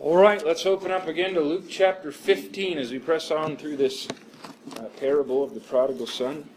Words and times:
All 0.00 0.16
right, 0.16 0.46
let's 0.46 0.64
open 0.64 0.92
up 0.92 1.08
again 1.08 1.34
to 1.34 1.40
Luke 1.40 1.64
chapter 1.68 2.12
15 2.12 2.78
as 2.78 2.92
we 2.92 3.00
press 3.00 3.32
on 3.32 3.56
through 3.56 3.78
this 3.78 4.06
uh, 4.76 4.82
parable 5.00 5.42
of 5.42 5.54
the 5.54 5.60
prodigal 5.60 6.06
son. 6.06 6.48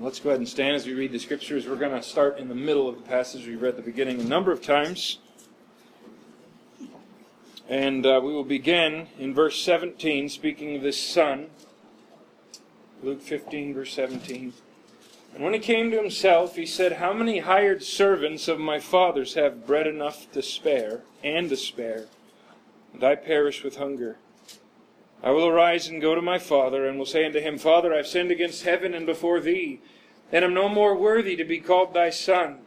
Let's 0.00 0.18
go 0.18 0.30
ahead 0.30 0.40
and 0.40 0.48
stand 0.48 0.74
as 0.74 0.86
we 0.86 0.94
read 0.94 1.12
the 1.12 1.20
scriptures. 1.20 1.68
We're 1.68 1.76
going 1.76 1.92
to 1.92 2.02
start 2.02 2.38
in 2.38 2.48
the 2.48 2.54
middle 2.56 2.88
of 2.88 2.96
the 2.96 3.02
passage 3.02 3.46
we've 3.46 3.62
read 3.62 3.68
at 3.68 3.76
the 3.76 3.82
beginning 3.82 4.20
a 4.20 4.24
number 4.24 4.50
of 4.50 4.60
times. 4.60 5.20
And 7.68 8.04
uh, 8.04 8.20
we 8.20 8.32
will 8.32 8.42
begin 8.42 9.06
in 9.20 9.32
verse 9.32 9.62
17, 9.62 10.28
speaking 10.28 10.74
of 10.74 10.82
this 10.82 11.00
son. 11.00 11.46
Luke 13.04 13.22
15, 13.22 13.72
verse 13.72 13.92
17. 13.92 14.52
And 15.34 15.44
when 15.44 15.52
he 15.52 15.60
came 15.60 15.90
to 15.90 15.96
himself, 15.96 16.56
he 16.56 16.66
said, 16.66 16.94
How 16.94 17.12
many 17.12 17.40
hired 17.40 17.82
servants 17.82 18.48
of 18.48 18.58
my 18.58 18.78
father's 18.78 19.34
have 19.34 19.66
bread 19.66 19.86
enough 19.86 20.30
to 20.32 20.42
spare, 20.42 21.02
and 21.22 21.48
to 21.50 21.56
spare, 21.56 22.06
and 22.92 23.04
I 23.04 23.14
perish 23.14 23.62
with 23.62 23.76
hunger? 23.76 24.16
I 25.22 25.30
will 25.30 25.46
arise 25.46 25.88
and 25.88 26.00
go 26.00 26.14
to 26.14 26.22
my 26.22 26.38
father, 26.38 26.86
and 26.86 26.98
will 26.98 27.06
say 27.06 27.24
unto 27.24 27.40
him, 27.40 27.58
Father, 27.58 27.92
I 27.92 27.98
have 27.98 28.06
sinned 28.06 28.30
against 28.30 28.64
heaven 28.64 28.94
and 28.94 29.04
before 29.04 29.40
thee, 29.40 29.80
and 30.32 30.44
am 30.44 30.54
no 30.54 30.68
more 30.68 30.96
worthy 30.96 31.36
to 31.36 31.44
be 31.44 31.58
called 31.58 31.92
thy 31.92 32.10
son. 32.10 32.60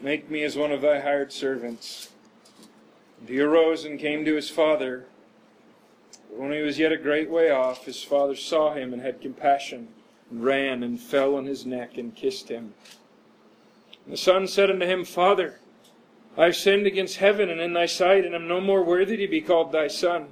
Make 0.00 0.30
me 0.30 0.42
as 0.42 0.56
one 0.56 0.72
of 0.72 0.82
thy 0.82 1.00
hired 1.00 1.32
servants. 1.32 2.10
And 3.20 3.28
he 3.28 3.40
arose 3.40 3.84
and 3.84 3.98
came 3.98 4.24
to 4.24 4.34
his 4.34 4.50
father. 4.50 5.06
But 6.28 6.38
when 6.38 6.52
he 6.52 6.60
was 6.60 6.78
yet 6.78 6.92
a 6.92 6.98
great 6.98 7.30
way 7.30 7.50
off, 7.50 7.86
his 7.86 8.02
father 8.02 8.36
saw 8.36 8.74
him 8.74 8.92
and 8.92 9.00
had 9.00 9.22
compassion 9.22 9.88
ran 10.30 10.82
and 10.82 11.00
fell 11.00 11.34
on 11.36 11.46
his 11.46 11.64
neck 11.64 11.98
and 11.98 12.14
kissed 12.14 12.48
him. 12.48 12.74
And 14.04 14.12
the 14.12 14.18
son 14.18 14.46
said 14.46 14.70
unto 14.70 14.86
him, 14.86 15.04
Father, 15.04 15.58
I 16.36 16.46
have 16.46 16.56
sinned 16.56 16.86
against 16.86 17.16
heaven 17.16 17.48
and 17.48 17.60
in 17.60 17.72
thy 17.72 17.86
sight, 17.86 18.24
and 18.24 18.34
am 18.34 18.46
no 18.46 18.60
more 18.60 18.84
worthy 18.84 19.16
to 19.16 19.28
be 19.28 19.40
called 19.40 19.72
thy 19.72 19.88
son. 19.88 20.28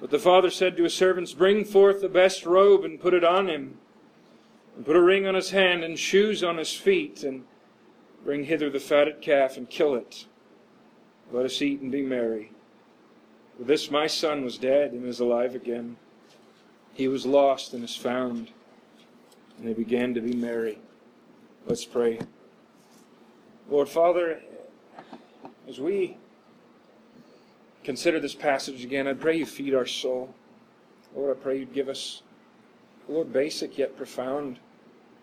But 0.00 0.10
the 0.10 0.18
father 0.18 0.50
said 0.50 0.76
to 0.76 0.84
his 0.84 0.94
servants, 0.94 1.32
Bring 1.32 1.64
forth 1.64 2.00
the 2.00 2.08
best 2.08 2.46
robe 2.46 2.84
and 2.84 3.00
put 3.00 3.14
it 3.14 3.24
on 3.24 3.48
him, 3.48 3.78
and 4.76 4.86
put 4.86 4.96
a 4.96 5.02
ring 5.02 5.26
on 5.26 5.34
his 5.34 5.50
hand 5.50 5.82
and 5.82 5.98
shoes 5.98 6.44
on 6.44 6.58
his 6.58 6.72
feet, 6.72 7.24
and 7.24 7.44
bring 8.24 8.44
hither 8.44 8.70
the 8.70 8.80
fatted 8.80 9.20
calf 9.20 9.56
and 9.56 9.68
kill 9.68 9.94
it. 9.94 10.26
Let 11.32 11.46
us 11.46 11.60
eat 11.60 11.80
and 11.80 11.90
be 11.90 12.02
merry. 12.02 12.52
For 13.58 13.64
this 13.64 13.90
my 13.90 14.06
son 14.06 14.44
was 14.44 14.58
dead 14.58 14.92
and 14.92 15.04
is 15.06 15.18
alive 15.18 15.54
again. 15.54 15.96
He 16.94 17.08
was 17.08 17.26
lost 17.26 17.74
and 17.74 17.82
is 17.82 17.96
found 17.96 18.52
and 19.58 19.66
they 19.66 19.72
began 19.72 20.14
to 20.14 20.20
be 20.20 20.34
merry. 20.34 20.78
Let's 21.66 21.84
pray. 21.84 22.20
Lord 23.68 23.88
Father, 23.88 24.40
as 25.68 25.80
we 25.80 26.16
consider 27.82 28.20
this 28.20 28.34
passage 28.34 28.84
again, 28.84 29.08
I 29.08 29.14
pray 29.14 29.36
you 29.36 29.46
feed 29.46 29.74
our 29.74 29.86
soul. 29.86 30.34
Lord, 31.14 31.36
I 31.36 31.40
pray 31.40 31.58
you'd 31.58 31.72
give 31.72 31.88
us, 31.88 32.22
Lord, 33.08 33.32
basic 33.32 33.78
yet 33.78 33.96
profound 33.96 34.58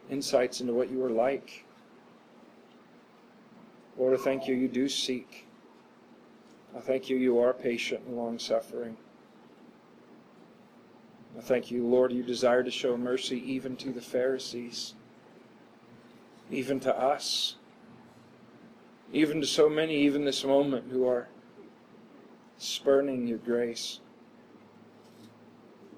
insights 0.09 0.59
into 0.59 0.73
what 0.73 0.92
you 0.92 1.03
are 1.03 1.09
like. 1.09 1.66
Lord, 3.97 4.20
I 4.20 4.22
thank 4.22 4.47
you, 4.47 4.56
you 4.56 4.68
do 4.68 4.90
seek. 4.90 5.47
I 6.75 6.80
thank 6.80 7.09
you, 7.09 7.18
you 7.18 7.40
are 7.40 7.53
patient 7.53 8.02
and 8.08 8.18
long 8.18 8.40
suffering. 8.40 8.97
I 11.38 11.42
thank 11.42 11.72
you, 11.72 11.86
Lord, 11.86 12.12
you 12.12 12.23
desire 12.23 12.64
to 12.64 12.72
show 12.72 12.95
mercy 12.95 13.42
even 13.52 13.76
to 13.78 13.92
the 13.92 14.02
Pharisees, 14.02 14.94
even 16.52 16.80
to 16.81 16.95
us, 16.95 17.56
even 19.12 19.42
to 19.42 19.48
so 19.48 19.67
many, 19.70 19.95
even 19.98 20.25
this 20.25 20.44
moment, 20.44 20.92
who 20.92 21.08
are 21.08 21.28
spurning 22.58 23.28
your 23.28 23.40
grace. 23.40 24.00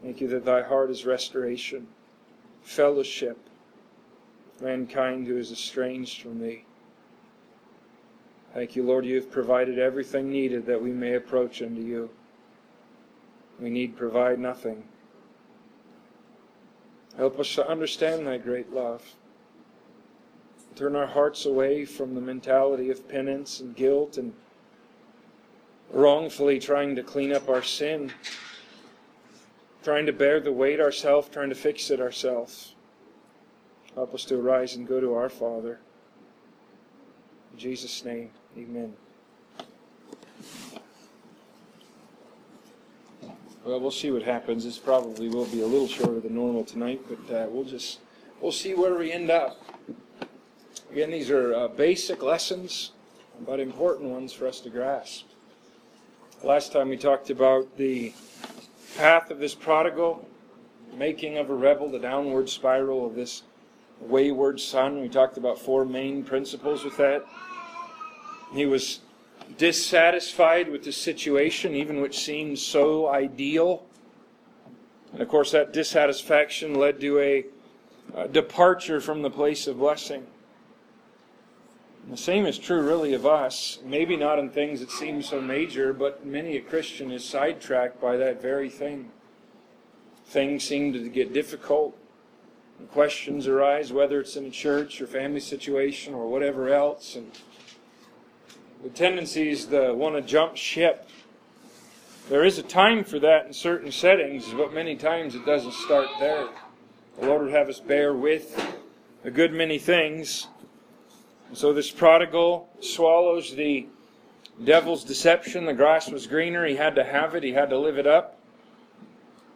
Thank 0.01 0.21
you 0.21 0.27
that 0.29 0.45
thy 0.45 0.61
heart 0.61 0.89
is 0.89 1.05
restoration, 1.05 1.87
fellowship, 2.61 3.37
mankind 4.61 5.27
who 5.27 5.37
is 5.37 5.51
estranged 5.51 6.21
from 6.21 6.39
thee. 6.39 6.63
Thank 8.53 8.75
you, 8.77 8.83
Lord, 8.83 9.05
you 9.05 9.15
have 9.15 9.29
provided 9.29 9.79
everything 9.79 10.29
needed 10.29 10.65
that 10.67 10.81
we 10.81 10.91
may 10.91 11.15
approach 11.15 11.61
unto 11.61 11.81
you. 11.81 12.09
We 13.59 13.69
need 13.69 13.97
provide 13.97 14.39
nothing. 14.39 14.85
Help 17.17 17.39
us 17.39 17.53
to 17.55 17.67
understand 17.67 18.27
thy 18.27 18.37
great 18.37 18.73
love. 18.73 19.01
Turn 20.75 20.95
our 20.95 21.07
hearts 21.07 21.45
away 21.45 21.85
from 21.85 22.15
the 22.15 22.21
mentality 22.21 22.89
of 22.89 23.07
penance 23.07 23.61
and 23.61 23.75
guilt 23.75 24.17
and 24.17 24.33
wrongfully 25.91 26.59
trying 26.59 26.95
to 26.95 27.03
clean 27.03 27.31
up 27.31 27.47
our 27.47 27.63
sin, 27.63 28.11
trying 29.83 30.05
to 30.05 30.11
bear 30.11 30.41
the 30.41 30.51
weight 30.51 30.81
ourselves, 30.81 31.29
trying 31.29 31.49
to 31.49 31.55
fix 31.55 31.89
it 31.89 32.01
ourselves. 32.01 32.75
Help 33.93 34.13
us 34.13 34.25
to 34.25 34.35
arise 34.35 34.75
and 34.75 34.85
go 34.85 34.99
to 34.99 35.13
our 35.13 35.29
Father. 35.29 35.79
In 37.53 37.59
Jesus' 37.59 38.03
name, 38.03 38.31
amen. 38.57 38.93
Well, 43.65 43.79
we'll 43.79 43.89
see 43.89 44.11
what 44.11 44.21
happens. 44.21 44.63
This 44.63 44.77
probably 44.77 45.27
will 45.27 45.47
be 45.47 45.61
a 45.61 45.65
little 45.65 45.87
shorter 45.87 46.19
than 46.19 46.35
normal 46.35 46.63
tonight, 46.63 47.01
but 47.09 47.35
uh, 47.35 47.47
we'll 47.49 47.63
just 47.63 47.97
we'll 48.39 48.51
see 48.51 48.75
where 48.75 48.95
we 48.95 49.11
end 49.11 49.31
up. 49.31 49.59
Again, 50.91 51.09
these 51.09 51.31
are 51.31 51.55
uh, 51.55 51.67
basic 51.69 52.21
lessons, 52.21 52.91
but 53.43 53.59
important 53.59 54.11
ones 54.11 54.31
for 54.31 54.45
us 54.45 54.59
to 54.59 54.69
grasp. 54.69 55.25
Last 56.43 56.73
time 56.73 56.89
we 56.89 56.97
talked 56.97 57.31
about 57.31 57.75
the 57.75 58.13
path 58.97 59.31
of 59.31 59.39
this 59.39 59.55
prodigal, 59.55 60.29
making 60.95 61.39
of 61.39 61.49
a 61.49 61.55
rebel, 61.55 61.89
the 61.89 61.97
downward 61.97 62.49
spiral 62.49 63.03
of 63.03 63.15
this 63.15 63.41
wayward 63.99 64.59
son. 64.59 65.01
We 65.01 65.09
talked 65.09 65.37
about 65.37 65.57
four 65.57 65.85
main 65.85 66.23
principles 66.23 66.83
with 66.83 66.97
that. 66.97 67.25
He 68.53 68.67
was 68.67 68.99
dissatisfied 69.57 70.69
with 70.69 70.83
the 70.83 70.91
situation, 70.91 71.75
even 71.75 72.01
which 72.01 72.19
seemed 72.19 72.59
so 72.59 73.07
ideal. 73.07 73.85
And 75.13 75.21
of 75.21 75.27
course, 75.27 75.51
that 75.51 75.73
dissatisfaction 75.73 76.75
led 76.75 76.99
to 77.01 77.19
a, 77.19 77.45
a 78.13 78.27
departure 78.27 78.99
from 78.99 79.21
the 79.21 79.29
place 79.29 79.67
of 79.67 79.79
blessing. 79.79 80.25
And 82.03 82.13
the 82.13 82.17
same 82.17 82.45
is 82.45 82.59
true, 82.59 82.81
really, 82.81 83.13
of 83.13 83.25
us. 83.25 83.79
Maybe 83.83 84.15
not 84.15 84.37
in 84.37 84.49
things 84.49 84.79
that 84.79 84.91
seem 84.91 85.21
so 85.21 85.41
major, 85.41 85.93
but 85.93 86.25
many 86.25 86.57
a 86.57 86.61
Christian 86.61 87.11
is 87.11 87.23
sidetracked 87.23 87.99
by 87.99 88.17
that 88.17 88.41
very 88.41 88.69
thing. 88.69 89.09
Things 90.25 90.63
seem 90.63 90.93
to 90.93 91.09
get 91.09 91.33
difficult. 91.33 91.97
Questions 92.91 93.47
arise, 93.47 93.93
whether 93.93 94.19
it's 94.19 94.35
in 94.35 94.45
a 94.45 94.51
church 94.51 95.01
or 95.01 95.07
family 95.07 95.39
situation 95.39 96.13
or 96.13 96.27
whatever 96.27 96.69
else. 96.69 97.15
And 97.15 97.31
the 98.85 98.91
tendency 98.91 99.49
is 99.49 99.65
to 99.65 99.95
want 99.95 100.13
to 100.13 100.21
jump 100.21 100.55
ship. 100.55 101.09
There 102.29 102.43
is 102.43 102.59
a 102.59 102.63
time 102.63 103.03
for 103.03 103.17
that 103.17 103.47
in 103.47 103.51
certain 103.53 103.91
settings, 103.91 104.47
but 104.53 104.75
many 104.75 104.95
times 104.95 105.33
it 105.33 105.43
doesn't 105.43 105.73
start 105.73 106.07
there. 106.19 106.49
The 107.19 107.25
Lord 107.25 107.41
would 107.41 107.51
have 107.51 107.67
us 107.67 107.79
bear 107.79 108.13
with 108.13 108.75
a 109.23 109.31
good 109.31 109.51
many 109.51 109.79
things. 109.79 110.45
And 111.47 111.57
so 111.57 111.73
this 111.73 111.89
prodigal 111.89 112.69
swallows 112.79 113.55
the 113.55 113.87
devil's 114.63 115.03
deception. 115.03 115.65
The 115.65 115.73
grass 115.73 116.11
was 116.11 116.27
greener. 116.27 116.67
He 116.67 116.75
had 116.75 116.93
to 116.93 117.03
have 117.03 117.33
it. 117.33 117.41
He 117.41 117.53
had 117.53 117.71
to 117.71 117.79
live 117.79 117.97
it 117.97 118.05
up. 118.05 118.37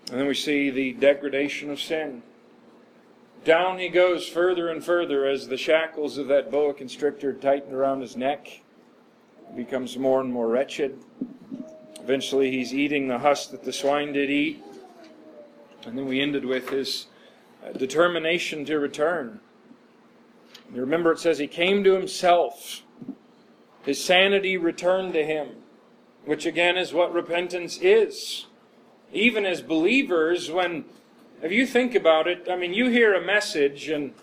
And 0.10 0.20
then 0.20 0.26
we 0.26 0.34
see 0.34 0.72
the 0.72 0.94
degradation 0.94 1.70
of 1.70 1.80
sin. 1.80 2.24
Down 3.46 3.78
he 3.78 3.90
goes 3.90 4.28
further 4.28 4.70
and 4.70 4.84
further 4.84 5.28
as 5.28 5.50
the 5.50 5.58
shackles 5.58 6.18
of 6.18 6.28
that 6.30 6.50
boa 6.50 6.74
constrictor 6.74 7.32
tighten 7.32 7.76
around 7.76 8.02
his 8.02 8.18
neck 8.18 8.62
becomes 9.56 9.98
more 9.98 10.22
and 10.22 10.32
more 10.32 10.48
wretched. 10.48 11.00
Eventually, 12.02 12.52
he's 12.52 12.74
eating 12.74 13.08
the 13.08 13.20
husk 13.20 13.52
that 13.52 13.64
the 13.64 13.74
swine 13.74 14.14
did 14.14 14.30
eat. 14.30 14.64
And 15.86 15.98
then 15.98 16.08
we 16.08 16.22
ended 16.22 16.46
with 16.46 16.70
his 16.70 17.08
uh, 17.64 17.72
determination 17.72 18.66
to 18.66 18.80
return. 18.80 19.40
You 20.74 20.82
remember, 20.82 21.12
it 21.12 21.20
says 21.20 21.40
he 21.40 21.48
came 21.48 21.84
to 21.84 21.94
himself. 21.94 22.84
His 23.84 24.04
sanity 24.04 24.58
returned 24.58 25.14
to 25.14 25.26
him, 25.26 25.50
which 26.26 26.46
again 26.46 26.78
is 26.78 26.94
what 26.94 27.14
repentance 27.14 27.80
is. 27.82 28.46
Even 29.12 29.46
as 29.46 29.62
believers, 29.62 30.52
when, 30.52 30.86
if 31.42 31.52
you 31.52 31.66
think 31.66 31.96
about 31.96 32.28
it, 32.28 32.48
I 32.50 32.56
mean, 32.56 32.74
you 32.74 32.90
hear 32.90 33.16
a 33.16 33.26
message 33.26 33.90
and 33.90 34.14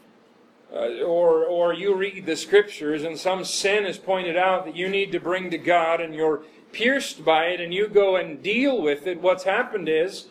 uh, 0.76 1.04
or, 1.04 1.44
or 1.44 1.72
you 1.72 1.94
read 1.94 2.26
the 2.26 2.36
scriptures 2.36 3.02
and 3.02 3.18
some 3.18 3.44
sin 3.44 3.86
is 3.86 3.96
pointed 3.96 4.36
out 4.36 4.66
that 4.66 4.76
you 4.76 4.88
need 4.88 5.10
to 5.12 5.20
bring 5.20 5.50
to 5.50 5.58
God 5.58 6.00
and 6.00 6.14
you're 6.14 6.42
pierced 6.72 7.24
by 7.24 7.46
it 7.46 7.60
and 7.60 7.72
you 7.72 7.88
go 7.88 8.16
and 8.16 8.42
deal 8.42 8.82
with 8.82 9.06
it, 9.06 9.22
what's 9.22 9.44
happened 9.44 9.88
is 9.88 10.26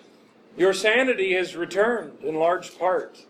your 0.56 0.74
sanity 0.74 1.34
has 1.34 1.56
returned 1.56 2.24
in 2.24 2.36
large 2.36 2.78
part. 2.78 3.26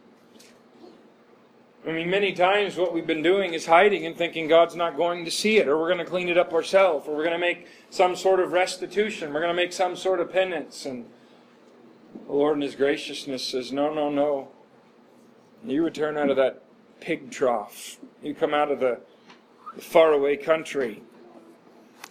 I 1.88 1.92
mean, 1.92 2.10
many 2.10 2.34
times 2.34 2.76
what 2.76 2.94
we've 2.94 3.08
been 3.08 3.24
doing 3.24 3.54
is 3.54 3.68
hiding 3.68 4.06
and 4.06 4.18
thinking 4.18 4.48
God's 4.48 4.76
not 4.76 4.98
going 4.98 5.24
to 5.24 5.32
see 5.32 5.58
it, 5.58 5.68
or 5.68 5.78
we're 5.78 5.88
going 5.88 6.04
to 6.04 6.06
clean 6.06 6.30
it 6.30 6.38
up 6.38 6.52
ourselves, 6.52 7.08
or 7.08 7.16
we're 7.16 7.24
going 7.24 7.40
to 7.40 7.40
make 7.40 7.68
some 7.92 8.16
sort 8.16 8.40
of 8.40 8.52
restitution, 8.52 9.32
we're 9.32 9.40
going 9.40 9.56
to 9.56 9.62
make 9.62 9.72
some 9.72 9.96
sort 9.96 10.20
of 10.20 10.32
penance. 10.32 10.86
And 10.86 11.06
the 12.26 12.34
Lord 12.34 12.56
in 12.56 12.62
His 12.62 12.76
graciousness 12.76 13.46
says, 13.46 13.72
No, 13.72 13.94
no, 13.94 14.10
no. 14.10 14.50
You 15.64 15.84
return 15.84 16.18
out 16.18 16.30
of 16.30 16.38
that 16.38 16.65
pig 17.00 17.32
trough. 17.32 17.98
You 18.22 18.34
come 18.34 18.54
out 18.54 18.72
of 18.72 18.80
the, 18.80 19.00
the 19.76 19.82
faraway 19.82 20.38
country. 20.38 21.04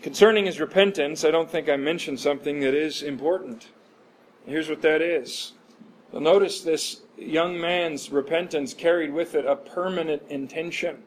Concerning 0.02 0.46
his 0.46 0.60
repentance, 0.60 1.24
I 1.24 1.30
don't 1.30 1.50
think 1.50 1.68
I 1.68 1.76
mentioned 1.76 2.20
something 2.20 2.60
that 2.60 2.74
is 2.74 3.02
important. 3.02 3.68
Here's 4.46 4.68
what 4.68 4.82
that 4.82 5.00
is. 5.00 5.52
You'll 6.12 6.22
notice 6.22 6.60
this 6.60 7.00
young 7.16 7.60
man's 7.60 8.10
repentance 8.10 8.74
carried 8.74 9.12
with 9.12 9.34
it 9.34 9.46
a 9.46 9.56
permanent 9.56 10.22
intention. 10.28 11.02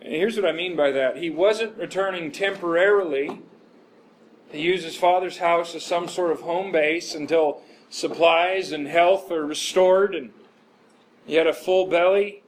Here's 0.00 0.36
what 0.36 0.46
I 0.48 0.52
mean 0.52 0.76
by 0.76 0.90
that. 0.92 1.16
He 1.16 1.30
wasn't 1.30 1.76
returning 1.76 2.30
temporarily 2.30 3.40
to 4.52 4.58
use 4.58 4.84
his 4.84 4.96
father's 4.96 5.38
house 5.38 5.74
as 5.74 5.84
some 5.84 6.08
sort 6.08 6.30
of 6.30 6.42
home 6.42 6.70
base 6.70 7.14
until 7.14 7.62
supplies 7.90 8.70
and 8.70 8.86
health 8.86 9.30
are 9.30 9.44
restored 9.44 10.14
and 10.14 10.30
he 11.26 11.34
had 11.34 11.46
a 11.46 11.52
full 11.52 11.86
belly 11.86 12.42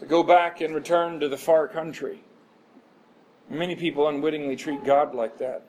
to 0.00 0.06
go 0.06 0.22
back 0.22 0.60
and 0.60 0.74
return 0.74 1.20
to 1.20 1.28
the 1.28 1.36
far 1.36 1.68
country. 1.68 2.20
Many 3.48 3.76
people 3.76 4.08
unwittingly 4.08 4.56
treat 4.56 4.84
God 4.84 5.14
like 5.14 5.38
that. 5.38 5.62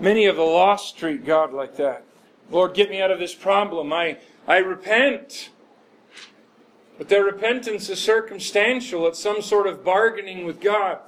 Many 0.00 0.26
of 0.26 0.36
the 0.36 0.42
lost 0.42 0.96
treat 0.98 1.24
God 1.24 1.52
like 1.52 1.76
that. 1.76 2.04
Lord, 2.50 2.74
get 2.74 2.90
me 2.90 3.00
out 3.00 3.10
of 3.10 3.18
this 3.18 3.34
problem. 3.34 3.92
I, 3.92 4.18
I 4.46 4.58
repent. 4.58 5.50
But 6.96 7.08
their 7.08 7.24
repentance 7.24 7.88
is 7.88 8.00
circumstantial. 8.00 9.06
It's 9.06 9.18
some 9.18 9.42
sort 9.42 9.66
of 9.66 9.84
bargaining 9.84 10.46
with 10.46 10.60
God. 10.60 10.98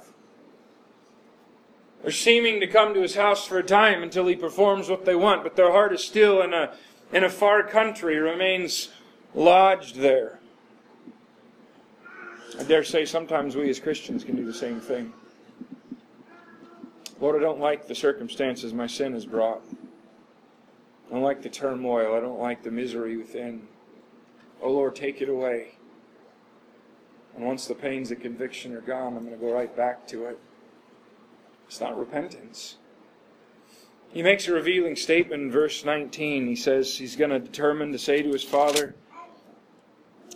They're 2.01 2.11
seeming 2.11 2.59
to 2.61 2.67
come 2.67 2.93
to 2.93 3.01
his 3.01 3.15
house 3.15 3.45
for 3.45 3.59
a 3.59 3.63
time 3.63 4.01
until 4.01 4.27
he 4.27 4.35
performs 4.35 4.89
what 4.89 5.05
they 5.05 5.15
want, 5.15 5.43
but 5.43 5.55
their 5.55 5.71
heart 5.71 5.93
is 5.93 6.03
still 6.03 6.41
in 6.41 6.53
a, 6.53 6.73
in 7.11 7.23
a 7.23 7.29
far 7.29 7.63
country, 7.63 8.17
remains 8.17 8.89
lodged 9.33 9.95
there. 9.95 10.39
I 12.59 12.63
dare 12.63 12.83
say 12.83 13.05
sometimes 13.05 13.55
we 13.55 13.69
as 13.69 13.79
Christians 13.79 14.23
can 14.23 14.35
do 14.35 14.45
the 14.45 14.53
same 14.53 14.79
thing. 14.79 15.13
Lord, 17.19 17.35
I 17.35 17.39
don't 17.39 17.59
like 17.59 17.87
the 17.87 17.95
circumstances 17.95 18.73
my 18.73 18.87
sin 18.87 19.13
has 19.13 19.25
brought. 19.25 19.61
I 21.07 21.13
don't 21.13 21.23
like 21.23 21.41
the 21.41 21.49
turmoil. 21.49 22.15
I 22.15 22.19
don't 22.19 22.39
like 22.39 22.63
the 22.63 22.71
misery 22.71 23.17
within. 23.17 23.67
Oh 24.61 24.71
Lord, 24.71 24.95
take 24.95 25.21
it 25.21 25.29
away. 25.29 25.75
And 27.35 27.45
once 27.45 27.67
the 27.67 27.75
pains 27.75 28.11
of 28.11 28.19
conviction 28.19 28.73
are 28.73 28.81
gone, 28.81 29.15
I'm 29.15 29.25
going 29.25 29.37
to 29.37 29.45
go 29.45 29.53
right 29.53 29.75
back 29.75 30.05
to 30.07 30.25
it. 30.25 30.39
It's 31.67 31.79
not 31.79 31.97
repentance. 31.97 32.77
He 34.13 34.21
makes 34.21 34.47
a 34.47 34.53
revealing 34.53 34.95
statement 34.95 35.43
in 35.43 35.51
verse 35.51 35.85
19. 35.85 36.47
He 36.47 36.55
says 36.55 36.97
he's 36.97 37.15
going 37.15 37.31
to 37.31 37.39
determine 37.39 37.91
to 37.93 37.97
say 37.97 38.21
to 38.21 38.29
his 38.29 38.43
father, 38.43 38.95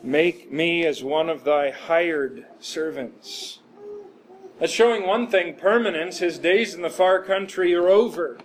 Make 0.01 0.51
me 0.51 0.85
as 0.85 1.03
one 1.03 1.29
of 1.29 1.43
thy 1.43 1.71
hired 1.71 2.45
servants. 2.59 3.59
That's 4.59 4.71
showing 4.71 5.05
one 5.05 5.27
thing 5.27 5.55
permanence. 5.55 6.19
His 6.19 6.37
days 6.37 6.73
in 6.73 6.81
the 6.81 6.89
far 6.89 7.21
country 7.21 7.73
are 7.73 7.89
over. 7.89 8.37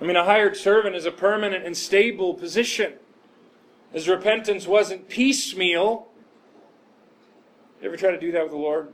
I 0.00 0.04
mean, 0.04 0.16
a 0.16 0.24
hired 0.24 0.56
servant 0.56 0.96
is 0.96 1.04
a 1.04 1.10
permanent 1.10 1.66
and 1.66 1.76
stable 1.76 2.34
position. 2.34 2.94
His 3.92 4.08
repentance 4.08 4.66
wasn't 4.66 5.08
piecemeal. 5.08 6.08
You 7.80 7.88
ever 7.88 7.96
try 7.96 8.10
to 8.10 8.18
do 8.18 8.32
that 8.32 8.42
with 8.42 8.52
the 8.52 8.58
Lord? 8.58 8.88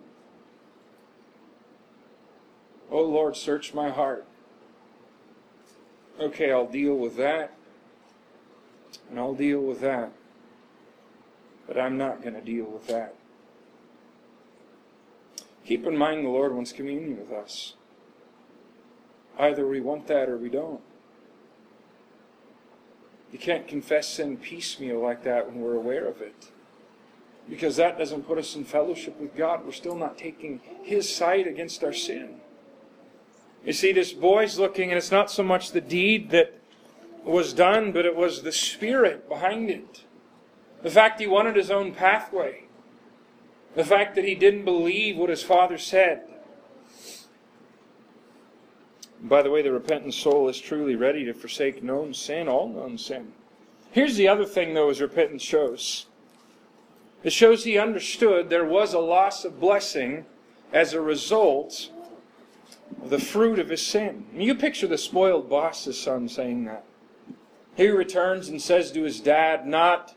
Oh 2.91 3.03
Lord, 3.03 3.37
search 3.37 3.75
my 3.75 3.91
heart. 3.91 4.28
Okay, 6.21 6.51
I'll 6.51 6.67
deal 6.67 6.97
with 6.97 7.17
that. 7.17 7.55
And 9.11 9.19
I'll 9.19 9.35
deal 9.35 9.61
with 9.61 9.81
that. 9.81 10.11
But 11.67 11.79
I'm 11.79 11.97
not 11.97 12.23
going 12.23 12.35
to 12.35 12.41
deal 12.41 12.65
with 12.65 12.87
that. 12.89 13.15
Keep 15.65 15.87
in 15.87 15.97
mind 15.97 16.25
the 16.25 16.31
Lord 16.31 16.55
wants 16.55 16.73
communion 16.73 17.19
with 17.19 17.31
us. 17.31 17.75
Either 19.39 19.67
we 19.67 19.81
want 19.81 20.07
that 20.09 20.29
or 20.29 20.37
we 20.37 20.49
don't. 20.49 20.81
You 23.31 23.39
can't 23.39 23.69
confess 23.69 24.09
sin 24.09 24.39
piecemeal 24.39 25.01
like 25.01 25.23
that 25.25 25.47
when 25.47 25.61
we're 25.61 25.75
aware 25.75 26.07
of 26.07 26.23
it. 26.23 26.51
Because 27.49 27.77
that 27.77 27.99
doesn't 27.99 28.27
put 28.27 28.39
us 28.39 28.57
in 28.57 28.65
fellowship 28.65 29.21
with 29.21 29.37
God. 29.37 29.65
We're 29.65 29.73
still 29.73 29.95
not 29.95 30.19
taking 30.19 30.61
His 30.83 31.15
side 31.15 31.47
against 31.47 31.85
our 31.85 31.93
sin. 31.93 32.41
You 33.65 33.73
see, 33.73 33.93
this 33.93 34.13
boy's 34.13 34.59
looking, 34.59 34.91
and 34.91 34.99
it's 34.99 35.11
not 35.11 35.31
so 35.31 35.43
much 35.43 35.73
the 35.73 35.81
deed 35.81 36.31
that 36.31 36.59
was 37.25 37.53
done, 37.53 37.93
but 37.93 38.07
it 38.07 38.17
was 38.17 38.43
the 38.43 38.53
spirit 38.53 39.29
behind 39.29 39.69
it. 39.71 40.05
The 40.83 40.91
fact 40.91 41.21
he 41.21 41.27
wanted 41.27 41.57
his 41.57 41.71
own 41.71 41.93
pathway. 41.93 42.65
The 43.75 43.85
fact 43.85 44.15
that 44.15 44.25
he 44.25 44.35
didn't 44.35 44.65
believe 44.65 45.17
what 45.17 45.31
his 45.31 45.43
father 45.43 45.77
said. 45.77 46.23
By 49.21 49.43
the 49.43 49.51
way, 49.51 49.63
the 49.63 49.73
repentant 49.73 50.15
soul 50.15 50.49
is 50.49 50.61
truly 50.61 50.95
ready 50.95 51.25
to 51.25 51.35
forsake 51.35 51.83
known 51.83 52.15
sin, 52.15 52.49
all 52.49 52.69
known 52.69 52.97
sin. 52.97 53.33
Here's 53.91 54.17
the 54.17 54.29
other 54.29 54.45
thing, 54.45 54.75
though, 54.75 54.91
as 54.91 55.01
repentance 55.01 55.43
shows 55.43 56.07
it 57.25 57.33
shows 57.33 57.65
he 57.65 57.79
understood 57.79 58.49
there 58.49 58.65
was 58.65 58.95
a 58.95 59.01
loss 59.01 59.45
of 59.45 59.59
blessing 59.59 60.25
as 60.73 60.93
a 60.93 61.01
result 61.01 61.91
the 63.05 63.19
fruit 63.19 63.59
of 63.59 63.69
his 63.69 63.85
sin. 63.85 64.27
You 64.35 64.55
picture 64.55 64.87
the 64.87 64.99
spoiled 64.99 65.49
boss's 65.49 66.01
son 66.01 66.29
saying 66.29 66.65
that. 66.65 66.85
He 67.77 67.89
returns 67.89 68.49
and 68.49 68.61
says 68.61 68.91
to 68.93 69.03
his 69.05 69.21
dad, 69.21 69.67
not, 69.67 70.15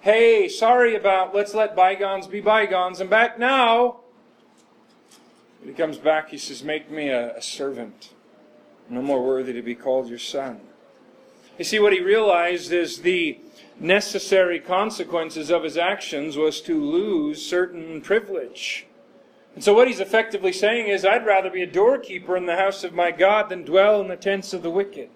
hey, 0.00 0.48
sorry 0.48 0.94
about, 0.94 1.34
let's 1.34 1.54
let 1.54 1.74
bygones 1.74 2.26
be 2.26 2.40
bygones, 2.40 3.00
I'm 3.00 3.08
back 3.08 3.38
now. 3.38 4.00
When 5.60 5.68
he 5.68 5.74
comes 5.74 5.98
back, 5.98 6.30
he 6.30 6.38
says, 6.38 6.62
make 6.62 6.90
me 6.90 7.08
a, 7.08 7.36
a 7.36 7.42
servant, 7.42 8.14
no 8.88 9.02
more 9.02 9.24
worthy 9.24 9.52
to 9.52 9.62
be 9.62 9.74
called 9.74 10.08
your 10.08 10.18
son. 10.18 10.60
You 11.58 11.64
see, 11.64 11.78
what 11.78 11.92
he 11.92 12.00
realized 12.00 12.72
is 12.72 13.00
the 13.00 13.38
necessary 13.78 14.60
consequences 14.60 15.50
of 15.50 15.64
his 15.64 15.76
actions 15.76 16.36
was 16.36 16.60
to 16.62 16.82
lose 16.82 17.44
certain 17.44 18.00
privilege. 18.00 18.86
And 19.60 19.64
so 19.66 19.74
what 19.74 19.88
he's 19.88 20.00
effectively 20.00 20.54
saying 20.54 20.86
is, 20.86 21.04
I'd 21.04 21.26
rather 21.26 21.50
be 21.50 21.60
a 21.60 21.66
doorkeeper 21.66 22.34
in 22.34 22.46
the 22.46 22.56
house 22.56 22.82
of 22.82 22.94
my 22.94 23.10
God 23.10 23.50
than 23.50 23.62
dwell 23.62 24.00
in 24.00 24.08
the 24.08 24.16
tents 24.16 24.54
of 24.54 24.62
the 24.62 24.70
wicked. 24.70 25.10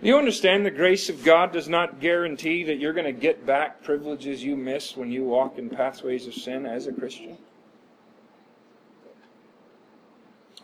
Do 0.00 0.06
you 0.06 0.16
understand 0.16 0.64
the 0.64 0.70
grace 0.70 1.08
of 1.08 1.24
God 1.24 1.50
does 1.50 1.68
not 1.68 1.98
guarantee 1.98 2.62
that 2.62 2.78
you're 2.78 2.92
going 2.92 3.12
to 3.12 3.20
get 3.20 3.44
back 3.44 3.82
privileges 3.82 4.44
you 4.44 4.54
missed 4.54 4.96
when 4.96 5.10
you 5.10 5.24
walk 5.24 5.58
in 5.58 5.68
pathways 5.70 6.28
of 6.28 6.34
sin 6.34 6.66
as 6.66 6.86
a 6.86 6.92
Christian? 6.92 7.36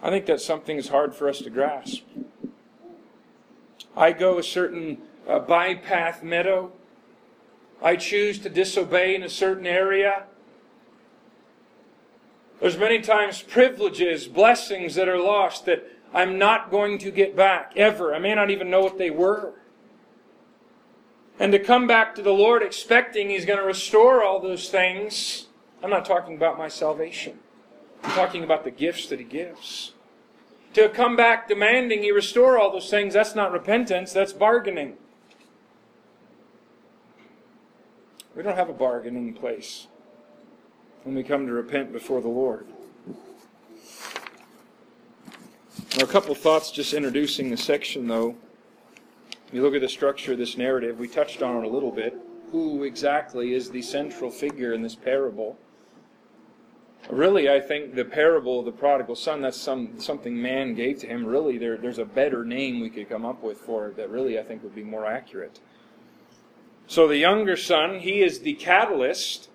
I 0.00 0.10
think 0.10 0.24
that's 0.26 0.44
something 0.44 0.76
that's 0.76 0.90
hard 0.90 1.16
for 1.16 1.28
us 1.28 1.40
to 1.40 1.50
grasp. 1.50 2.04
I 3.96 4.12
go 4.12 4.38
a 4.38 4.42
certain 4.44 4.98
uh, 5.26 5.40
bypath 5.40 6.22
meadow. 6.22 6.70
I 7.82 7.96
choose 7.96 8.38
to 8.38 8.48
disobey 8.48 9.16
in 9.16 9.24
a 9.24 9.28
certain 9.28 9.66
area. 9.66 10.26
There's 12.60 12.78
many 12.78 13.00
times 13.00 13.42
privileges, 13.42 14.26
blessings 14.26 14.94
that 14.94 15.08
are 15.08 15.20
lost 15.20 15.66
that 15.66 15.84
I'm 16.14 16.38
not 16.38 16.70
going 16.70 16.98
to 16.98 17.10
get 17.10 17.36
back 17.36 17.72
ever. 17.76 18.14
I 18.14 18.18
may 18.18 18.34
not 18.34 18.50
even 18.50 18.70
know 18.70 18.80
what 18.80 18.98
they 18.98 19.10
were. 19.10 19.54
And 21.38 21.52
to 21.52 21.58
come 21.58 21.86
back 21.86 22.14
to 22.14 22.22
the 22.22 22.32
Lord 22.32 22.62
expecting 22.62 23.28
He's 23.28 23.44
going 23.44 23.58
to 23.58 23.64
restore 23.64 24.24
all 24.24 24.40
those 24.40 24.70
things, 24.70 25.48
I'm 25.82 25.90
not 25.90 26.06
talking 26.06 26.34
about 26.34 26.56
my 26.56 26.68
salvation. 26.68 27.38
I'm 28.02 28.12
talking 28.12 28.42
about 28.42 28.64
the 28.64 28.70
gifts 28.70 29.08
that 29.08 29.18
He 29.18 29.24
gives. 29.26 29.92
To 30.72 30.88
come 30.88 31.14
back 31.14 31.48
demanding 31.48 32.02
He 32.02 32.10
restore 32.10 32.58
all 32.58 32.72
those 32.72 32.88
things, 32.88 33.12
that's 33.12 33.34
not 33.34 33.52
repentance, 33.52 34.14
that's 34.14 34.32
bargaining. 34.32 34.96
We 38.34 38.42
don't 38.42 38.56
have 38.56 38.70
a 38.70 38.74
bargaining 38.74 39.34
place 39.34 39.88
when 41.06 41.14
we 41.14 41.22
come 41.22 41.46
to 41.46 41.52
repent 41.52 41.92
before 41.92 42.20
the 42.20 42.28
Lord. 42.28 42.66
Now, 45.96 46.02
a 46.02 46.06
couple 46.06 46.34
thoughts 46.34 46.72
just 46.72 46.92
introducing 46.94 47.48
the 47.48 47.56
section, 47.56 48.08
though. 48.08 48.34
You 49.52 49.62
look 49.62 49.76
at 49.76 49.82
the 49.82 49.88
structure 49.88 50.32
of 50.32 50.38
this 50.38 50.56
narrative, 50.56 50.98
we 50.98 51.06
touched 51.06 51.42
on 51.42 51.62
it 51.62 51.64
a 51.64 51.70
little 51.70 51.92
bit. 51.92 52.18
Who 52.50 52.82
exactly 52.82 53.54
is 53.54 53.70
the 53.70 53.82
central 53.82 54.32
figure 54.32 54.72
in 54.72 54.82
this 54.82 54.96
parable? 54.96 55.56
Really, 57.08 57.48
I 57.48 57.60
think 57.60 57.94
the 57.94 58.04
parable 58.04 58.58
of 58.58 58.64
the 58.64 58.72
prodigal 58.72 59.14
son, 59.14 59.42
that's 59.42 59.60
some, 59.60 60.00
something 60.00 60.42
man 60.42 60.74
gave 60.74 60.98
to 60.98 61.06
him. 61.06 61.24
Really, 61.24 61.56
there, 61.56 61.76
there's 61.76 62.00
a 62.00 62.04
better 62.04 62.44
name 62.44 62.80
we 62.80 62.90
could 62.90 63.08
come 63.08 63.24
up 63.24 63.44
with 63.44 63.58
for 63.58 63.86
it 63.86 63.96
that 63.96 64.10
really 64.10 64.40
I 64.40 64.42
think 64.42 64.64
would 64.64 64.74
be 64.74 64.82
more 64.82 65.06
accurate. 65.06 65.60
So 66.88 67.06
the 67.06 67.18
younger 67.18 67.56
son, 67.56 68.00
he 68.00 68.22
is 68.22 68.40
the 68.40 68.54
catalyst. 68.54 69.50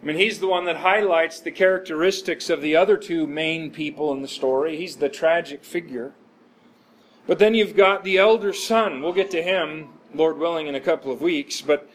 I 0.00 0.06
mean, 0.06 0.16
he's 0.16 0.38
the 0.38 0.46
one 0.46 0.64
that 0.66 0.76
highlights 0.76 1.40
the 1.40 1.50
characteristics 1.50 2.50
of 2.50 2.62
the 2.62 2.76
other 2.76 2.96
two 2.96 3.26
main 3.26 3.70
people 3.70 4.12
in 4.12 4.22
the 4.22 4.28
story. 4.28 4.76
He's 4.76 4.96
the 4.96 5.08
tragic 5.08 5.64
figure. 5.64 6.12
But 7.26 7.38
then 7.38 7.54
you've 7.54 7.76
got 7.76 8.04
the 8.04 8.16
elder 8.16 8.52
son. 8.52 9.02
We'll 9.02 9.12
get 9.12 9.30
to 9.32 9.42
him, 9.42 9.88
Lord 10.14 10.38
willing, 10.38 10.68
in 10.68 10.76
a 10.76 10.80
couple 10.80 11.10
of 11.12 11.20
weeks. 11.20 11.60
But 11.60 11.90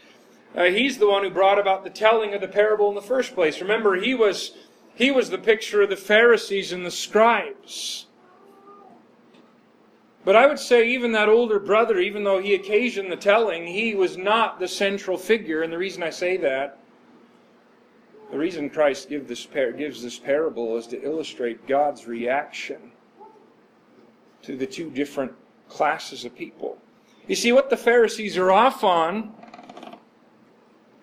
uh, 0.55 0.65
he's 0.65 0.97
the 0.97 1.07
one 1.07 1.23
who 1.23 1.29
brought 1.29 1.59
about 1.59 1.83
the 1.83 1.89
telling 1.89 2.33
of 2.33 2.41
the 2.41 2.47
parable 2.47 2.89
in 2.89 2.95
the 2.95 3.01
first 3.01 3.33
place. 3.33 3.61
Remember, 3.61 3.95
he 3.95 4.13
was, 4.13 4.51
he 4.95 5.09
was 5.09 5.29
the 5.29 5.37
picture 5.37 5.81
of 5.81 5.89
the 5.89 5.95
Pharisees 5.95 6.73
and 6.73 6.85
the 6.85 6.91
scribes. 6.91 8.07
But 10.25 10.35
I 10.35 10.45
would 10.45 10.59
say 10.59 10.89
even 10.89 11.13
that 11.13 11.29
older 11.29 11.59
brother, 11.59 11.99
even 11.99 12.23
though 12.23 12.39
he 12.39 12.53
occasioned 12.53 13.11
the 13.11 13.17
telling, 13.17 13.65
he 13.65 13.95
was 13.95 14.17
not 14.17 14.59
the 14.59 14.67
central 14.67 15.17
figure. 15.17 15.63
And 15.63 15.71
the 15.71 15.77
reason 15.77 16.03
I 16.03 16.11
say 16.11 16.37
that, 16.37 16.79
the 18.33 18.39
reason 18.39 18.67
Christ 18.67 19.09
give 19.09 19.27
this 19.27 19.45
par- 19.45 19.73
gives 19.73 20.01
this 20.01 20.17
parable 20.17 20.75
is 20.75 20.87
to 20.87 20.99
illustrate 20.99 21.67
God's 21.67 22.07
reaction 22.07 22.91
to 24.41 24.57
the 24.57 24.65
two 24.65 24.89
different 24.89 25.33
classes 25.69 26.25
of 26.25 26.35
people. 26.35 26.79
You 27.27 27.35
see, 27.35 27.51
what 27.51 27.69
the 27.69 27.77
Pharisees 27.77 28.35
are 28.35 28.51
off 28.51 28.83
on 28.83 29.35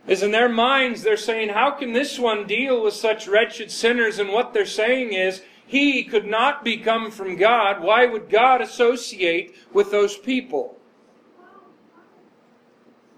is 0.09 0.25
in 0.25 0.33
their 0.33 0.49
minds, 0.49 1.03
they're 1.03 1.17
saying, 1.17 1.51
How 1.51 1.71
can 1.71 1.93
this 1.93 2.19
one 2.19 2.49
deal 2.49 2.83
with 2.83 2.95
such 2.95 3.29
wretched 3.29 3.71
sinners? 3.71 4.19
And 4.19 4.31
what 4.31 4.53
they're 4.53 4.67
saying 4.67 5.13
is, 5.13 5.41
he 5.65 6.03
could 6.03 6.27
not 6.27 6.65
become 6.65 7.13
from 7.13 7.37
God. 7.37 7.81
Why 7.81 8.07
would 8.07 8.29
God 8.29 8.61
associate 8.61 9.55
with 9.73 9.93
those 9.93 10.17
people? 10.17 10.81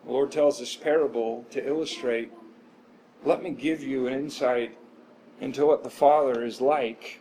The 0.04 0.12
Lord 0.12 0.30
tells 0.30 0.58
this 0.58 0.76
parable 0.76 1.46
to 1.48 1.66
illustrate 1.66 2.30
let 3.24 3.42
me 3.42 3.50
give 3.50 3.82
you 3.82 4.06
an 4.06 4.12
insight 4.12 4.76
into 5.40 5.66
what 5.66 5.82
the 5.82 5.90
Father 5.90 6.44
is 6.44 6.60
like. 6.60 7.20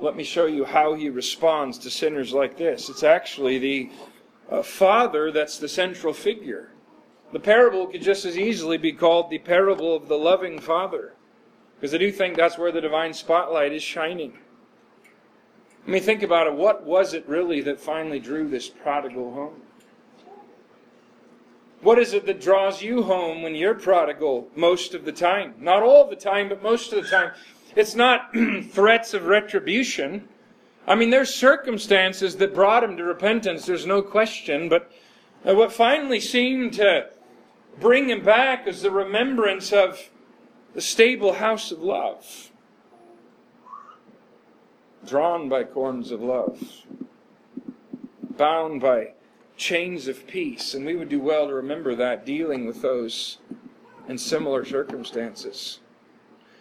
Let 0.00 0.16
me 0.16 0.24
show 0.24 0.46
you 0.46 0.64
how 0.64 0.94
he 0.94 1.08
responds 1.08 1.78
to 1.78 1.90
sinners 1.90 2.32
like 2.32 2.56
this. 2.56 2.88
It's 2.88 3.02
actually 3.02 3.58
the 3.58 3.90
uh, 4.50 4.62
Father 4.62 5.30
that's 5.30 5.58
the 5.58 5.68
central 5.68 6.12
figure. 6.12 6.70
The 7.32 7.40
parable 7.40 7.86
could 7.86 8.02
just 8.02 8.24
as 8.24 8.38
easily 8.38 8.76
be 8.76 8.92
called 8.92 9.30
the 9.30 9.38
parable 9.38 9.94
of 9.94 10.08
the 10.08 10.18
loving 10.18 10.58
Father. 10.58 11.14
Because 11.76 11.94
I 11.94 11.98
do 11.98 12.10
think 12.12 12.36
that's 12.36 12.58
where 12.58 12.72
the 12.72 12.80
divine 12.80 13.12
spotlight 13.12 13.72
is 13.72 13.82
shining. 13.82 14.34
I 15.86 15.90
mean, 15.90 16.02
think 16.02 16.22
about 16.22 16.46
it. 16.46 16.54
What 16.54 16.84
was 16.84 17.12
it 17.12 17.28
really 17.28 17.60
that 17.62 17.80
finally 17.80 18.18
drew 18.18 18.48
this 18.48 18.68
prodigal 18.68 19.32
home? 19.34 19.62
What 21.84 21.98
is 21.98 22.14
it 22.14 22.24
that 22.24 22.40
draws 22.40 22.80
you 22.80 23.02
home 23.02 23.42
when 23.42 23.54
you're 23.54 23.74
prodigal 23.74 24.48
most 24.56 24.94
of 24.94 25.04
the 25.04 25.12
time? 25.12 25.52
Not 25.60 25.82
all 25.82 26.08
the 26.08 26.16
time, 26.16 26.48
but 26.48 26.62
most 26.62 26.94
of 26.94 27.04
the 27.04 27.10
time. 27.10 27.32
It's 27.76 27.94
not 27.94 28.34
threats 28.70 29.12
of 29.12 29.26
retribution. 29.26 30.26
I 30.86 30.94
mean, 30.94 31.10
there's 31.10 31.34
circumstances 31.34 32.36
that 32.36 32.54
brought 32.54 32.84
him 32.84 32.96
to 32.96 33.04
repentance, 33.04 33.66
there's 33.66 33.84
no 33.84 34.00
question, 34.00 34.70
but 34.70 34.90
uh, 35.46 35.54
what 35.54 35.74
finally 35.74 36.20
seemed 36.20 36.72
to 36.74 37.10
bring 37.78 38.08
him 38.08 38.24
back 38.24 38.66
is 38.66 38.80
the 38.80 38.90
remembrance 38.90 39.70
of 39.70 40.08
the 40.72 40.80
stable 40.80 41.34
house 41.34 41.70
of 41.70 41.80
love, 41.80 42.50
drawn 45.06 45.50
by 45.50 45.64
cords 45.64 46.10
of 46.10 46.22
love, 46.22 46.86
bound 48.38 48.80
by 48.80 49.12
chains 49.56 50.08
of 50.08 50.26
peace. 50.26 50.74
And 50.74 50.84
we 50.84 50.96
would 50.96 51.08
do 51.08 51.20
well 51.20 51.46
to 51.46 51.54
remember 51.54 51.94
that 51.94 52.26
dealing 52.26 52.66
with 52.66 52.82
those 52.82 53.38
in 54.08 54.18
similar 54.18 54.64
circumstances. 54.64 55.80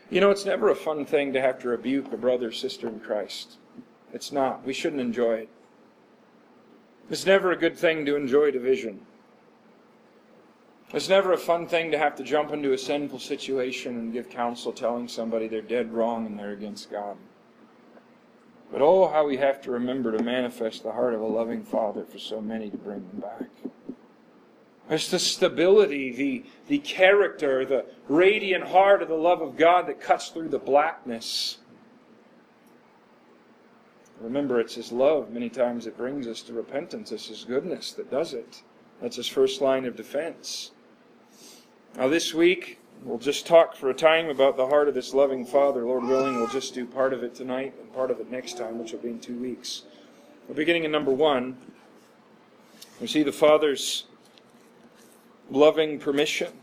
You 0.09 0.21
know, 0.21 0.29
it's 0.29 0.45
never 0.45 0.69
a 0.69 0.75
fun 0.75 1.05
thing 1.05 1.33
to 1.33 1.41
have 1.41 1.59
to 1.59 1.69
rebuke 1.69 2.13
a 2.13 2.17
brother 2.17 2.49
or 2.49 2.51
sister 2.51 2.87
in 2.87 2.99
Christ. 2.99 3.57
It's 4.13 4.31
not. 4.31 4.65
We 4.65 4.73
shouldn't 4.73 5.01
enjoy 5.01 5.33
it. 5.33 5.49
It's 7.09 7.25
never 7.25 7.51
a 7.51 7.57
good 7.57 7.77
thing 7.77 8.05
to 8.05 8.15
enjoy 8.15 8.51
division. 8.51 9.01
It's 10.93 11.09
never 11.09 11.33
a 11.33 11.37
fun 11.37 11.65
thing 11.67 11.89
to 11.91 11.97
have 11.97 12.15
to 12.17 12.23
jump 12.23 12.51
into 12.51 12.73
a 12.73 12.77
sinful 12.77 13.19
situation 13.19 13.97
and 13.97 14.13
give 14.13 14.29
counsel 14.29 14.71
telling 14.71 15.07
somebody 15.07 15.47
they're 15.47 15.61
dead 15.61 15.91
wrong 15.91 16.27
and 16.27 16.37
they're 16.37 16.51
against 16.51 16.91
God. 16.91 17.17
But 18.73 18.81
oh, 18.81 19.07
how 19.07 19.27
we 19.27 19.37
have 19.37 19.61
to 19.61 19.71
remember 19.71 20.17
to 20.17 20.23
manifest 20.23 20.81
the 20.81 20.91
heart 20.91 21.13
of 21.13 21.21
a 21.21 21.27
loving 21.27 21.61
Father 21.63 22.03
for 22.05 22.17
so 22.17 22.41
many 22.41 22.71
to 22.71 22.77
bring 22.77 23.07
them 23.07 23.21
back. 23.21 23.49
It's 24.89 25.11
the 25.11 25.19
stability, 25.19 26.11
the, 26.11 26.45
the 26.67 26.79
character, 26.79 27.65
the 27.65 27.85
radiant 28.09 28.63
heart 28.63 29.03
of 29.03 29.09
the 29.09 29.13
love 29.13 29.41
of 29.41 29.57
God 29.57 29.85
that 29.87 30.01
cuts 30.01 30.29
through 30.29 30.49
the 30.49 30.57
blackness. 30.57 31.59
Remember, 34.19 34.59
it's 34.59 34.73
His 34.73 34.91
love 34.91 35.29
many 35.29 35.49
times 35.49 35.85
that 35.85 35.95
brings 35.95 36.25
us 36.25 36.41
to 36.41 36.53
repentance. 36.53 37.11
It's 37.11 37.27
His 37.27 37.43
goodness 37.43 37.91
that 37.91 38.09
does 38.09 38.33
it. 38.33 38.63
That's 39.03 39.17
His 39.17 39.27
first 39.27 39.61
line 39.61 39.85
of 39.85 39.95
defense. 39.95 40.71
Now, 41.95 42.07
this 42.07 42.33
week, 42.33 42.79
we'll 43.03 43.17
just 43.17 43.45
talk 43.45 43.75
for 43.75 43.89
a 43.89 43.93
time 43.93 44.29
about 44.29 44.57
the 44.57 44.67
heart 44.67 44.87
of 44.87 44.93
this 44.93 45.13
loving 45.13 45.45
Father. 45.45 45.85
Lord 45.85 46.05
willing, 46.05 46.35
we'll 46.35 46.47
just 46.47 46.73
do 46.73 46.85
part 46.85 47.13
of 47.13 47.23
it 47.23 47.35
tonight 47.35 47.73
and 47.79 47.93
part 47.93 48.11
of 48.11 48.19
it 48.19 48.31
next 48.31 48.57
time, 48.57 48.79
which 48.79 48.91
will 48.91 48.99
be 48.99 49.09
in 49.09 49.19
two 49.19 49.37
weeks. 49.37 49.83
We're 50.47 50.55
beginning 50.55 50.85
in 50.85 50.91
number 50.91 51.11
one. 51.11 51.57
We 53.01 53.07
see 53.07 53.23
the 53.23 53.31
Father's 53.31 54.05
loving 55.49 55.99
permission. 55.99 56.53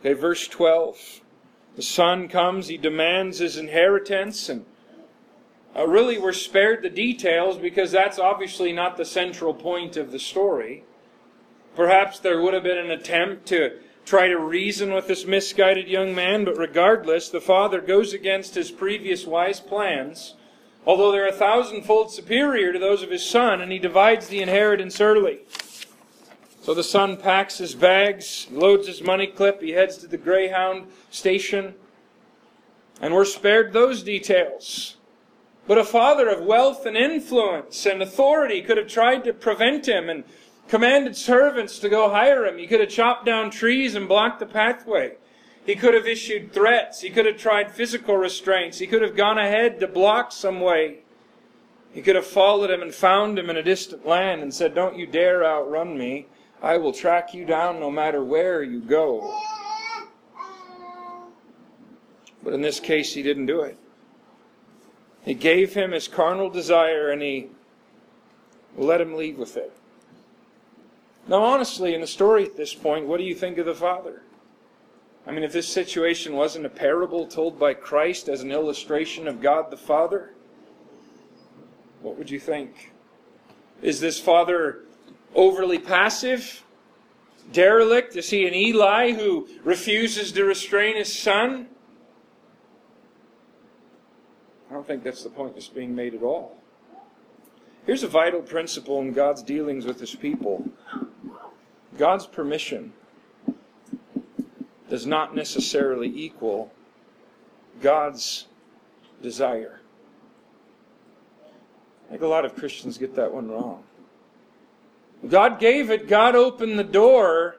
Okay, 0.00 0.12
verse 0.12 0.46
12. 0.46 1.20
The 1.76 1.82
Son 1.82 2.28
comes, 2.28 2.68
he 2.68 2.76
demands 2.76 3.38
his 3.38 3.56
inheritance, 3.56 4.48
and 4.48 4.66
uh, 5.76 5.86
really 5.86 6.18
we're 6.18 6.32
spared 6.32 6.82
the 6.82 6.90
details 6.90 7.56
because 7.56 7.92
that's 7.92 8.18
obviously 8.18 8.72
not 8.72 8.96
the 8.96 9.04
central 9.04 9.54
point 9.54 9.96
of 9.96 10.10
the 10.10 10.18
story. 10.18 10.84
Perhaps 11.76 12.18
there 12.18 12.42
would 12.42 12.54
have 12.54 12.64
been 12.64 12.78
an 12.78 12.90
attempt 12.90 13.46
to 13.46 13.78
try 14.08 14.26
to 14.26 14.38
reason 14.38 14.94
with 14.94 15.06
this 15.06 15.26
misguided 15.26 15.86
young 15.86 16.14
man, 16.14 16.42
but 16.42 16.56
regardless, 16.56 17.28
the 17.28 17.40
father 17.40 17.78
goes 17.78 18.14
against 18.14 18.54
his 18.54 18.70
previous 18.70 19.26
wise 19.26 19.60
plans, 19.60 20.34
although 20.86 21.12
they're 21.12 21.28
a 21.28 21.32
thousandfold 21.32 22.10
superior 22.10 22.72
to 22.72 22.78
those 22.78 23.02
of 23.02 23.10
his 23.10 23.24
son, 23.24 23.60
and 23.60 23.70
he 23.70 23.78
divides 23.78 24.28
the 24.28 24.40
inheritance 24.40 24.98
early. 24.98 25.40
So 26.62 26.72
the 26.72 26.82
son 26.82 27.18
packs 27.18 27.58
his 27.58 27.74
bags, 27.74 28.46
loads 28.50 28.86
his 28.86 29.02
money 29.02 29.26
clip, 29.26 29.60
he 29.60 29.72
heads 29.72 29.98
to 29.98 30.06
the 30.06 30.16
Greyhound 30.16 30.86
station, 31.10 31.74
and 33.02 33.12
we're 33.12 33.26
spared 33.26 33.74
those 33.74 34.02
details. 34.02 34.96
But 35.66 35.76
a 35.76 35.84
father 35.84 36.30
of 36.30 36.46
wealth 36.46 36.86
and 36.86 36.96
influence 36.96 37.84
and 37.84 38.00
authority 38.00 38.62
could 38.62 38.78
have 38.78 38.88
tried 38.88 39.24
to 39.24 39.34
prevent 39.34 39.86
him 39.86 40.08
and 40.08 40.24
commanded 40.68 41.16
servants 41.16 41.78
to 41.78 41.88
go 41.88 42.10
hire 42.10 42.46
him. 42.46 42.58
He 42.58 42.66
could 42.66 42.80
have 42.80 42.90
chopped 42.90 43.24
down 43.24 43.50
trees 43.50 43.94
and 43.94 44.06
blocked 44.06 44.38
the 44.38 44.46
pathway. 44.46 45.16
He 45.64 45.74
could 45.74 45.94
have 45.94 46.06
issued 46.06 46.52
threats. 46.52 47.00
He 47.00 47.10
could 47.10 47.26
have 47.26 47.36
tried 47.36 47.70
physical 47.70 48.16
restraints. 48.16 48.78
He 48.78 48.86
could 48.86 49.02
have 49.02 49.16
gone 49.16 49.38
ahead 49.38 49.80
to 49.80 49.86
block 49.86 50.32
some 50.32 50.60
way. 50.60 51.00
He 51.92 52.02
could 52.02 52.16
have 52.16 52.26
followed 52.26 52.70
him 52.70 52.82
and 52.82 52.94
found 52.94 53.38
him 53.38 53.50
in 53.50 53.56
a 53.56 53.62
distant 53.62 54.06
land 54.06 54.42
and 54.42 54.52
said, 54.52 54.74
Don't 54.74 54.98
you 54.98 55.06
dare 55.06 55.44
outrun 55.44 55.98
me. 55.98 56.26
I 56.62 56.76
will 56.76 56.92
track 56.92 57.34
you 57.34 57.44
down 57.44 57.80
no 57.80 57.90
matter 57.90 58.24
where 58.24 58.62
you 58.62 58.80
go. 58.80 59.40
But 62.42 62.52
in 62.52 62.60
this 62.60 62.80
case, 62.80 63.14
he 63.14 63.22
didn't 63.22 63.46
do 63.46 63.60
it. 63.60 63.78
He 65.22 65.34
gave 65.34 65.74
him 65.74 65.92
his 65.92 66.08
carnal 66.08 66.50
desire 66.50 67.10
and 67.10 67.20
he 67.20 67.48
let 68.76 69.00
him 69.00 69.14
leave 69.14 69.38
with 69.38 69.56
it. 69.56 69.72
Now, 71.28 71.42
honestly, 71.42 71.94
in 71.94 72.00
the 72.00 72.06
story 72.06 72.44
at 72.44 72.56
this 72.56 72.72
point, 72.72 73.06
what 73.06 73.18
do 73.18 73.24
you 73.24 73.34
think 73.34 73.58
of 73.58 73.66
the 73.66 73.74
Father? 73.74 74.22
I 75.26 75.30
mean, 75.30 75.44
if 75.44 75.52
this 75.52 75.68
situation 75.68 76.34
wasn't 76.34 76.64
a 76.64 76.70
parable 76.70 77.26
told 77.26 77.58
by 77.58 77.74
Christ 77.74 78.30
as 78.30 78.40
an 78.40 78.50
illustration 78.50 79.28
of 79.28 79.42
God 79.42 79.70
the 79.70 79.76
Father, 79.76 80.32
what 82.00 82.16
would 82.16 82.30
you 82.30 82.40
think? 82.40 82.92
Is 83.82 84.00
this 84.00 84.18
Father 84.18 84.84
overly 85.34 85.78
passive? 85.78 86.64
Derelict? 87.52 88.16
Is 88.16 88.30
he 88.30 88.46
an 88.46 88.54
Eli 88.54 89.12
who 89.12 89.48
refuses 89.62 90.32
to 90.32 90.44
restrain 90.44 90.96
his 90.96 91.14
son? 91.14 91.68
I 94.70 94.74
don't 94.74 94.86
think 94.86 95.02
that's 95.02 95.24
the 95.24 95.30
point 95.30 95.54
that's 95.54 95.68
being 95.68 95.94
made 95.94 96.14
at 96.14 96.22
all. 96.22 96.56
Here's 97.84 98.02
a 98.02 98.08
vital 98.08 98.40
principle 98.40 99.00
in 99.00 99.12
God's 99.12 99.42
dealings 99.42 99.84
with 99.84 100.00
his 100.00 100.14
people 100.14 100.70
God's 101.96 102.26
permission 102.26 102.92
does 104.88 105.06
not 105.06 105.34
necessarily 105.34 106.08
equal 106.08 106.72
God's 107.80 108.46
desire. 109.22 109.80
I 112.06 112.10
think 112.10 112.22
a 112.22 112.26
lot 112.26 112.44
of 112.44 112.54
Christians 112.56 112.98
get 112.98 113.14
that 113.16 113.32
one 113.32 113.50
wrong. 113.50 113.82
God 115.28 115.58
gave 115.58 115.90
it, 115.90 116.08
God 116.08 116.34
opened 116.34 116.78
the 116.78 116.84
door. 116.84 117.56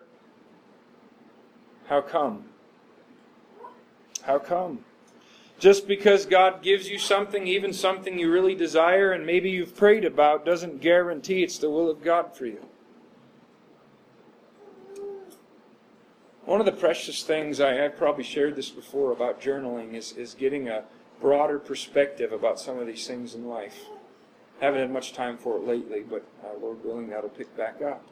How 1.88 2.01
come? 2.01 2.45
How 4.24 4.39
come? 4.39 4.86
Just 5.59 5.88
because 5.88 6.25
God 6.25 6.62
gives 6.62 6.89
you 6.89 6.98
something, 6.98 7.45
even 7.48 7.74
something 7.74 8.17
you 8.17 8.31
really 8.31 8.55
desire 8.55 9.12
and 9.12 9.25
maybe 9.25 9.50
you've 9.50 9.75
prayed 9.75 10.05
about, 10.05 10.45
doesn't 10.45 10.81
guarantee 10.81 11.43
it's 11.43 11.57
the 11.57 11.69
will 11.69 11.89
of 11.89 12.01
God 12.01 12.36
for 12.36 12.45
you. 12.45 12.65
One 16.49 16.59
of 16.59 16.65
the 16.65 16.71
precious 16.71 17.21
things, 17.21 17.61
I, 17.61 17.73
have 17.73 17.95
probably 17.95 18.23
shared 18.23 18.55
this 18.55 18.71
before 18.71 19.11
about 19.11 19.39
journaling, 19.39 19.93
is, 19.93 20.13
is 20.13 20.33
getting 20.33 20.67
a 20.67 20.83
broader 21.21 21.59
perspective 21.59 22.31
about 22.31 22.59
some 22.59 22.79
of 22.79 22.87
these 22.87 23.05
things 23.05 23.35
in 23.35 23.47
life. 23.47 23.85
Haven't 24.59 24.79
had 24.79 24.89
much 24.89 25.13
time 25.13 25.37
for 25.37 25.57
it 25.57 25.67
lately, 25.67 25.99
but 26.01 26.25
uh, 26.43 26.57
Lord 26.59 26.83
willing, 26.83 27.07
that'll 27.07 27.29
pick 27.29 27.55
back 27.55 27.83
up. 27.83 28.03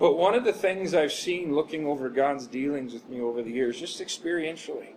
But 0.00 0.16
one 0.16 0.34
of 0.34 0.42
the 0.42 0.52
things 0.52 0.94
I've 0.94 1.12
seen 1.12 1.54
looking 1.54 1.86
over 1.86 2.08
God's 2.08 2.48
dealings 2.48 2.92
with 2.92 3.08
me 3.08 3.20
over 3.20 3.40
the 3.40 3.52
years, 3.52 3.78
just 3.78 4.00
experientially, 4.00 4.94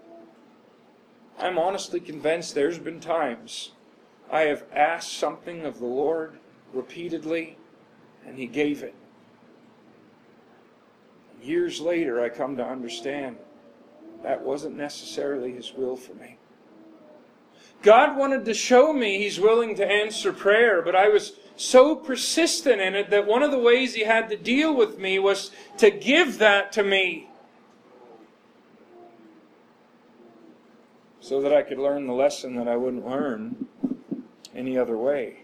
I'm 1.38 1.60
honestly 1.60 2.00
convinced 2.00 2.56
there's 2.56 2.80
been 2.80 3.02
times 3.02 3.74
I 4.32 4.42
have 4.46 4.64
asked 4.74 5.14
something 5.14 5.64
of 5.64 5.78
the 5.78 5.86
Lord 5.86 6.40
repeatedly, 6.74 7.60
and 8.26 8.40
He 8.40 8.48
gave 8.48 8.82
it. 8.82 8.96
Years 11.42 11.80
later, 11.80 12.22
I 12.22 12.30
come 12.30 12.56
to 12.58 12.66
understand 12.66 13.38
that 14.24 14.42
wasn't 14.42 14.78
necessarily 14.78 15.54
His 15.54 15.74
will 15.74 15.96
for 15.96 16.14
me. 16.14 16.38
God 17.82 18.16
wanted 18.16 18.46
to 18.46 18.54
show 18.54 18.94
me 18.94 19.18
He's 19.18 19.40
willing 19.40 19.76
to 19.76 19.86
answer 19.86 20.32
prayer, 20.32 20.82
but 20.82 20.96
I 20.96 21.10
was 21.10 21.34
so 21.56 21.96
persistent 21.96 22.80
in 22.80 22.96
it 22.96 23.10
that 23.10 23.26
one 23.26 23.42
of 23.44 23.52
the 23.52 23.60
ways 23.60 23.96
He 23.96 24.04
had 24.04 24.30
to 24.30 24.38
deal 24.38 24.76
with 24.76 25.00
me 25.00 25.18
was 25.20 25.52
to 25.78 25.90
give 25.90 26.38
that 26.38 26.72
to 26.74 26.84
me. 26.84 27.28
so 31.22 31.40
that 31.40 31.54
I 31.54 31.62
could 31.62 31.78
learn 31.78 32.08
the 32.08 32.14
lesson 32.14 32.56
that 32.56 32.68
I 32.68 32.76
wouldn't 32.76 33.08
learn 33.08 33.68
any 34.56 34.78
other 34.78 34.98
way. 34.98 35.41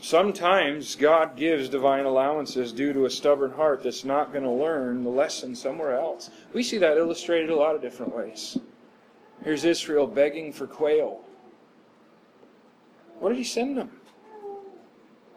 Sometimes 0.00 0.94
God 0.94 1.36
gives 1.36 1.68
divine 1.68 2.04
allowances 2.04 2.72
due 2.72 2.92
to 2.92 3.06
a 3.06 3.10
stubborn 3.10 3.50
heart 3.50 3.82
that's 3.82 4.04
not 4.04 4.32
going 4.32 4.44
to 4.44 4.50
learn 4.50 5.04
the 5.04 5.10
lesson 5.10 5.54
somewhere 5.54 5.94
else. 5.98 6.30
We 6.52 6.62
see 6.62 6.78
that 6.78 6.96
illustrated 6.96 7.50
a 7.50 7.56
lot 7.56 7.74
of 7.74 7.82
different 7.82 8.14
ways. 8.14 8.58
Here's 9.42 9.64
Israel 9.64 10.06
begging 10.06 10.52
for 10.52 10.66
quail. 10.66 11.20
What 13.18 13.30
did 13.30 13.38
he 13.38 13.44
send 13.44 13.76
them? 13.76 13.90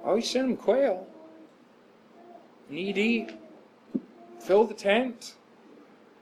Oh, 0.04 0.16
he 0.16 0.22
sent 0.22 0.48
them 0.48 0.58
quail. 0.58 1.08
Need 2.70 2.98
eat. 2.98 3.32
Fill 4.40 4.66
the 4.66 4.74
tent. 4.74 5.36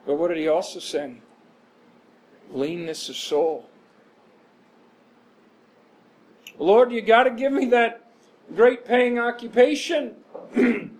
But 0.06 0.14
what 0.14 0.28
did 0.28 0.38
he 0.38 0.48
also 0.48 0.80
send? 0.80 1.20
leanness 2.52 3.08
of 3.08 3.16
soul. 3.16 3.66
Lord, 6.58 6.92
you 6.92 7.00
got 7.00 7.24
to 7.24 7.30
give 7.30 7.52
me 7.52 7.66
that 7.66 8.09
great 8.54 8.84
paying 8.84 9.18
occupation. 9.18 10.14
you 10.56 10.90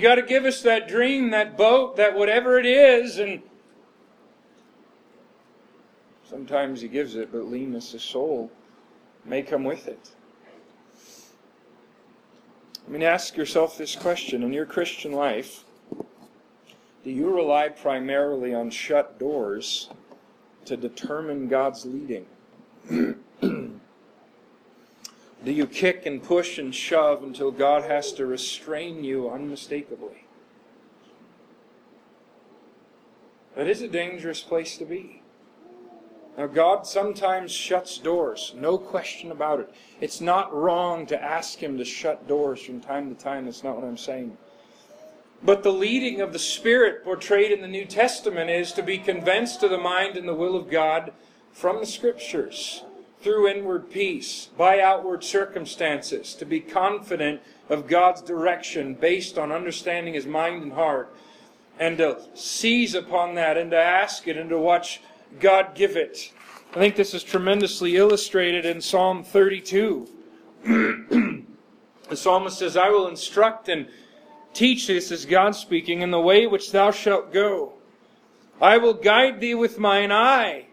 got 0.00 0.16
to 0.16 0.22
give 0.22 0.44
us 0.44 0.62
that 0.62 0.88
dream, 0.88 1.30
that 1.30 1.56
boat, 1.56 1.96
that 1.96 2.14
whatever 2.14 2.58
it 2.58 2.66
is. 2.66 3.18
And 3.18 3.42
sometimes 6.28 6.80
He 6.80 6.88
gives 6.88 7.16
it, 7.16 7.32
but 7.32 7.46
leanness 7.46 7.94
of 7.94 8.02
soul 8.02 8.50
may 9.24 9.42
come 9.42 9.64
with 9.64 9.88
it. 9.88 10.10
I 12.86 12.90
mean, 12.90 13.02
ask 13.02 13.36
yourself 13.36 13.78
this 13.78 13.94
question 13.94 14.42
in 14.42 14.52
your 14.52 14.66
Christian 14.66 15.12
life 15.12 15.64
do 17.02 17.10
you 17.10 17.34
rely 17.34 17.68
primarily 17.70 18.54
on 18.54 18.68
shut 18.68 19.18
doors 19.18 19.88
to 20.66 20.76
determine 20.76 21.48
God's 21.48 21.86
leading? 21.86 22.26
Do 25.44 25.52
you 25.52 25.66
kick 25.66 26.04
and 26.04 26.22
push 26.22 26.58
and 26.58 26.74
shove 26.74 27.22
until 27.22 27.50
God 27.50 27.84
has 27.84 28.12
to 28.14 28.26
restrain 28.26 29.02
you 29.02 29.30
unmistakably? 29.30 30.26
That 33.56 33.66
is 33.66 33.80
a 33.80 33.88
dangerous 33.88 34.40
place 34.40 34.76
to 34.78 34.84
be. 34.84 35.22
Now, 36.36 36.46
God 36.46 36.86
sometimes 36.86 37.50
shuts 37.52 37.98
doors, 37.98 38.54
no 38.56 38.78
question 38.78 39.32
about 39.32 39.60
it. 39.60 39.74
It's 40.00 40.20
not 40.20 40.54
wrong 40.54 41.06
to 41.06 41.22
ask 41.22 41.58
Him 41.58 41.76
to 41.78 41.84
shut 41.84 42.28
doors 42.28 42.62
from 42.62 42.80
time 42.80 43.14
to 43.14 43.20
time. 43.20 43.46
That's 43.46 43.64
not 43.64 43.76
what 43.76 43.84
I'm 43.84 43.96
saying. 43.96 44.36
But 45.42 45.62
the 45.62 45.72
leading 45.72 46.20
of 46.20 46.32
the 46.32 46.38
Spirit 46.38 47.02
portrayed 47.02 47.50
in 47.50 47.62
the 47.62 47.68
New 47.68 47.86
Testament 47.86 48.50
is 48.50 48.72
to 48.72 48.82
be 48.82 48.98
convinced 48.98 49.62
of 49.62 49.70
the 49.70 49.78
mind 49.78 50.16
and 50.16 50.28
the 50.28 50.34
will 50.34 50.54
of 50.54 50.70
God 50.70 51.12
from 51.50 51.80
the 51.80 51.86
Scriptures 51.86 52.84
through 53.22 53.48
inward 53.48 53.90
peace, 53.90 54.48
by 54.56 54.80
outward 54.80 55.22
circumstances, 55.22 56.34
to 56.34 56.44
be 56.44 56.60
confident 56.60 57.40
of 57.68 57.86
God's 57.86 58.22
direction 58.22 58.94
based 58.94 59.38
on 59.38 59.52
understanding 59.52 60.14
His 60.14 60.26
mind 60.26 60.62
and 60.62 60.72
heart, 60.72 61.14
and 61.78 61.98
to 61.98 62.20
seize 62.34 62.94
upon 62.94 63.34
that 63.34 63.56
and 63.56 63.70
to 63.70 63.76
ask 63.76 64.26
it 64.28 64.36
and 64.36 64.50
to 64.50 64.58
watch 64.58 65.00
God 65.38 65.74
give 65.74 65.96
it. 65.96 66.32
I 66.70 66.74
think 66.74 66.96
this 66.96 67.14
is 67.14 67.22
tremendously 67.22 67.96
illustrated 67.96 68.64
in 68.64 68.80
Psalm 68.80 69.24
32. 69.24 70.08
the 70.64 72.16
psalmist 72.16 72.58
says, 72.58 72.76
I 72.76 72.90
will 72.90 73.08
instruct 73.08 73.68
and 73.68 73.88
Teach 74.52 74.86
this 74.86 75.10
is 75.10 75.24
God 75.24 75.54
speaking 75.54 76.02
in 76.02 76.10
the 76.10 76.20
way 76.20 76.46
which 76.46 76.72
thou 76.72 76.90
shalt 76.90 77.32
go. 77.32 77.74
I 78.60 78.78
will 78.78 78.94
guide 78.94 79.40
thee 79.40 79.54
with 79.54 79.78
mine 79.78 80.12
eye. 80.12 80.66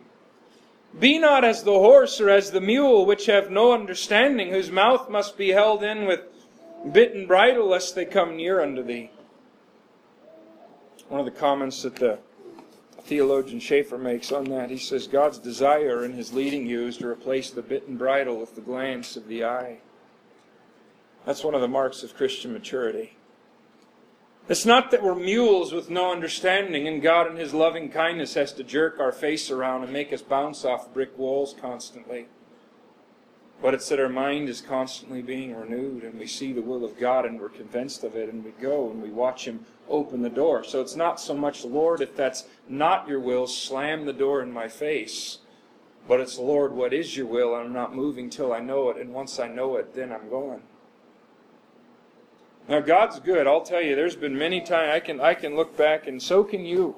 Be 1.00 1.20
not 1.20 1.44
as 1.44 1.64
the 1.64 1.74
horse 1.74 2.20
or 2.20 2.30
as 2.30 2.52
the 2.52 2.62
mule, 2.62 3.06
which 3.06 3.28
have 3.28 3.52
no 3.52 3.72
understanding, 3.74 4.50
whose 4.50 4.72
mouth 4.72 5.10
must 5.10 5.38
be 5.38 5.50
held 5.50 5.84
in 5.84 6.06
with 6.06 6.22
bit 6.92 7.14
and 7.14 7.28
bridle, 7.28 7.68
lest 7.68 7.94
they 7.94 8.06
come 8.06 8.38
near 8.38 8.62
unto 8.62 8.82
thee. 8.82 9.12
One 11.08 11.20
of 11.20 11.26
the 11.26 11.32
comments 11.32 11.84
that 11.84 11.96
the 11.96 12.20
theologian 13.02 13.60
Schaeffer 13.60 13.98
makes 13.98 14.32
on 14.32 14.46
that, 14.46 14.70
he 14.70 14.78
says, 14.78 15.08
God's 15.08 15.40
desire 15.40 16.04
in 16.04 16.14
his 16.14 16.34
leading 16.34 16.66
you 16.66 16.88
is 16.88 16.98
to 16.98 17.08
replace 17.08 17.52
the 17.52 17.62
bit 17.62 17.88
and 17.88 17.98
bridle 17.98 18.38
with 18.38 18.56
the 18.56 18.62
glance 18.62 19.16
of 19.16 19.28
the 19.28 19.46
eye. 19.46 19.78
That's 21.26 21.44
one 21.44 21.56
of 21.56 21.62
the 21.62 21.68
marks 21.68 22.04
of 22.04 22.16
Christian 22.16 22.54
maturity. 22.54 23.17
It's 24.50 24.66
not 24.66 24.92
that 24.92 25.04
we're 25.04 25.14
mules 25.14 25.74
with 25.74 25.90
no 25.90 26.14
understanding 26.14 26.88
and 26.88 27.02
God 27.02 27.30
in 27.30 27.36
His 27.36 27.54
loving 27.54 27.90
kindness 27.90 28.36
has 28.36 28.54
to 28.54 28.64
jerk 28.64 28.98
our 28.98 29.12
face 29.12 29.52
around 29.52 29.84
and 29.84 29.92
make 29.92 30.14
us 30.14 30.22
bounce 30.22 30.64
off 30.64 30.94
brick 30.94 31.18
walls 31.18 31.54
constantly. 31.60 32.28
But 33.62 33.74
it's 33.74 33.90
that 33.90 34.00
our 34.00 34.08
mind 34.08 34.48
is 34.48 34.62
constantly 34.62 35.22
being 35.22 35.54
renewed 35.54 36.04
and 36.04 36.18
we 36.18 36.28
see 36.28 36.54
the 36.54 36.62
will 36.62 36.86
of 36.86 36.98
God 36.98 37.26
and 37.26 37.42
we're 37.42 37.50
convinced 37.50 38.06
of 38.06 38.16
it 38.16 38.30
and 38.30 38.46
we 38.46 38.52
go 38.52 38.90
and 38.90 39.02
we 39.02 39.10
watch 39.10 39.46
Him 39.46 39.66
open 39.90 40.22
the 40.22 40.30
door. 40.30 40.64
So 40.64 40.80
it's 40.80 40.96
not 40.96 41.20
so 41.20 41.34
much, 41.34 41.66
Lord, 41.66 42.00
if 42.00 42.16
that's 42.16 42.46
not 42.70 43.06
your 43.10 43.20
will, 43.20 43.48
slam 43.48 44.06
the 44.06 44.14
door 44.14 44.42
in 44.42 44.54
my 44.54 44.70
face. 44.70 45.40
But 46.08 46.22
it's, 46.22 46.38
Lord, 46.38 46.72
what 46.72 46.94
is 46.94 47.18
your 47.18 47.26
will? 47.26 47.54
And 47.54 47.66
I'm 47.66 47.74
not 47.74 47.94
moving 47.94 48.30
till 48.30 48.54
I 48.54 48.60
know 48.60 48.90
it. 48.92 48.98
And 48.98 49.14
once 49.14 49.42
I 49.42 49.50
know 49.50 49.76
it, 49.76 49.94
then 49.94 50.14
I'm 50.14 50.30
going. 50.30 50.62
Now 52.68 52.82
God's 52.82 53.20
good. 53.20 53.48
I'll 53.48 53.62
tell 53.62 53.82
you, 53.82 53.96
there's 53.96 54.16
been 54.16 54.38
many 54.38 54.60
times 54.60 54.92
I 54.94 55.00
can 55.00 55.22
I 55.22 55.34
can 55.34 55.56
look 55.56 55.78
back, 55.78 56.08
and 56.08 56.22
so 56.22 56.44
can 56.44 56.66
you, 56.66 56.96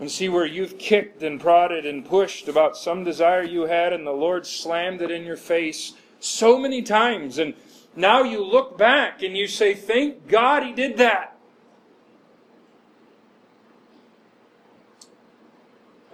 and 0.00 0.10
see 0.10 0.28
where 0.28 0.44
you've 0.44 0.78
kicked 0.78 1.22
and 1.22 1.40
prodded 1.40 1.86
and 1.86 2.04
pushed 2.04 2.48
about 2.48 2.76
some 2.76 3.04
desire 3.04 3.42
you 3.42 3.62
had, 3.62 3.92
and 3.92 4.06
the 4.06 4.12
Lord 4.12 4.44
slammed 4.46 5.02
it 5.02 5.10
in 5.10 5.24
your 5.24 5.36
face 5.36 5.92
so 6.18 6.58
many 6.58 6.82
times, 6.82 7.38
and 7.38 7.54
now 7.94 8.22
you 8.22 8.44
look 8.44 8.76
back 8.76 9.22
and 9.22 9.36
you 9.36 9.46
say, 9.46 9.72
"Thank 9.72 10.26
God 10.26 10.64
He 10.64 10.72
did 10.72 10.96
that." 10.96 11.36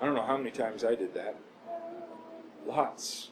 I 0.01 0.05
don't 0.05 0.15
know 0.15 0.27
how 0.27 0.37
many 0.37 0.51
times 0.51 0.85
I 0.85 0.95
did 0.95 1.15
that. 1.15 1.37
Lots. 2.67 3.31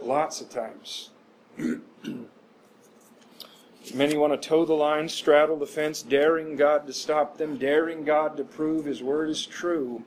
Lots 0.00 0.40
of 0.40 0.48
times. 0.48 1.10
Many 3.94 4.16
want 4.16 4.40
to 4.40 4.48
toe 4.48 4.64
the 4.64 4.74
line, 4.74 5.08
straddle 5.08 5.56
the 5.56 5.66
fence, 5.66 6.02
daring 6.02 6.56
God 6.56 6.86
to 6.86 6.92
stop 6.92 7.38
them, 7.38 7.56
daring 7.56 8.04
God 8.04 8.36
to 8.36 8.44
prove 8.44 8.84
His 8.84 9.02
word 9.02 9.30
is 9.30 9.46
true. 9.46 10.04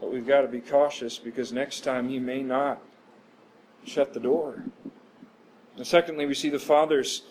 But 0.00 0.12
we've 0.12 0.26
got 0.26 0.42
to 0.42 0.48
be 0.48 0.60
cautious 0.60 1.18
because 1.18 1.52
next 1.52 1.80
time 1.80 2.08
He 2.08 2.18
may 2.18 2.42
not 2.42 2.80
shut 3.84 4.12
the 4.12 4.20
door. 4.20 4.64
And 5.76 5.86
secondly, 5.86 6.26
we 6.26 6.34
see 6.34 6.50
the 6.50 6.58
Father's 6.58 7.22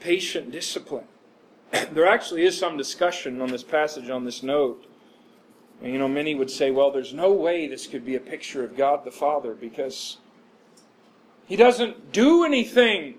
patient 0.00 0.50
discipline. 0.50 1.06
there 1.70 2.06
actually 2.06 2.44
is 2.44 2.58
some 2.58 2.76
discussion 2.76 3.40
on 3.40 3.50
this 3.50 3.62
passage, 3.62 4.10
on 4.10 4.24
this 4.24 4.42
note. 4.42 4.86
And, 5.82 5.92
you 5.92 5.98
know, 5.98 6.08
many 6.08 6.34
would 6.34 6.50
say, 6.50 6.70
well, 6.70 6.90
there's 6.90 7.12
no 7.12 7.32
way 7.32 7.66
this 7.66 7.86
could 7.86 8.04
be 8.04 8.14
a 8.14 8.20
picture 8.20 8.62
of 8.64 8.76
God 8.76 9.04
the 9.04 9.10
Father 9.10 9.54
because 9.54 10.18
He 11.46 11.56
doesn't 11.56 12.12
do 12.12 12.44
anything. 12.44 13.14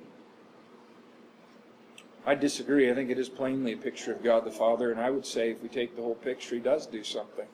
I 2.25 2.35
disagree. 2.35 2.89
I 2.89 2.93
think 2.93 3.09
it 3.09 3.19
is 3.19 3.27
plainly 3.27 3.73
a 3.73 3.77
picture 3.77 4.13
of 4.13 4.23
God 4.23 4.45
the 4.45 4.51
Father, 4.51 4.91
and 4.91 4.99
I 4.99 5.09
would 5.09 5.25
say 5.25 5.51
if 5.51 5.61
we 5.61 5.69
take 5.69 5.95
the 5.95 6.01
whole 6.01 6.15
picture, 6.15 6.55
He 6.55 6.61
does 6.61 6.85
do 6.85 7.03
something. 7.03 7.47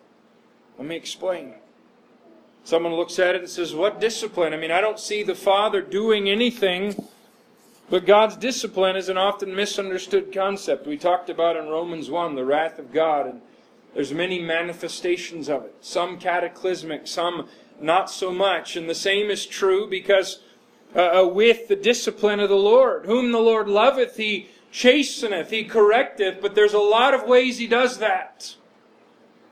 Let 0.77 0.87
me 0.87 0.95
explain. 0.95 1.55
Someone 2.63 2.93
looks 2.93 3.17
at 3.17 3.35
it 3.35 3.41
and 3.41 3.49
says, 3.49 3.73
What 3.73 3.99
discipline? 3.99 4.53
I 4.53 4.57
mean, 4.57 4.71
I 4.71 4.81
don't 4.81 4.99
see 4.99 5.23
the 5.23 5.35
Father 5.35 5.81
doing 5.81 6.29
anything, 6.29 7.07
but 7.89 8.05
God's 8.05 8.35
discipline 8.35 8.95
is 8.95 9.09
an 9.09 9.17
often 9.17 9.55
misunderstood 9.55 10.31
concept. 10.31 10.85
We 10.85 10.97
talked 10.97 11.29
about 11.29 11.57
in 11.57 11.67
Romans 11.67 12.11
1 12.11 12.35
the 12.35 12.45
wrath 12.45 12.77
of 12.77 12.93
God, 12.93 13.25
and 13.25 13.41
there's 13.95 14.13
many 14.13 14.39
manifestations 14.39 15.49
of 15.49 15.63
it. 15.63 15.75
Some 15.81 16.19
cataclysmic, 16.19 17.07
some 17.07 17.47
not 17.81 18.11
so 18.11 18.31
much. 18.31 18.75
And 18.75 18.87
the 18.87 18.95
same 18.95 19.31
is 19.31 19.47
true 19.47 19.89
because 19.89 20.41
uh, 20.95 21.23
uh 21.23 21.27
with 21.27 21.67
the 21.67 21.75
discipline 21.75 22.39
of 22.39 22.49
the 22.49 22.55
Lord. 22.55 23.05
Whom 23.05 23.31
the 23.31 23.39
Lord 23.39 23.67
loveth, 23.67 24.17
he 24.17 24.49
chasteneth, 24.71 25.49
he 25.49 25.65
correcteth, 25.65 26.41
but 26.41 26.55
there's 26.55 26.73
a 26.73 26.79
lot 26.79 27.13
of 27.13 27.23
ways 27.23 27.57
he 27.57 27.67
does 27.67 27.97
that. 27.99 28.55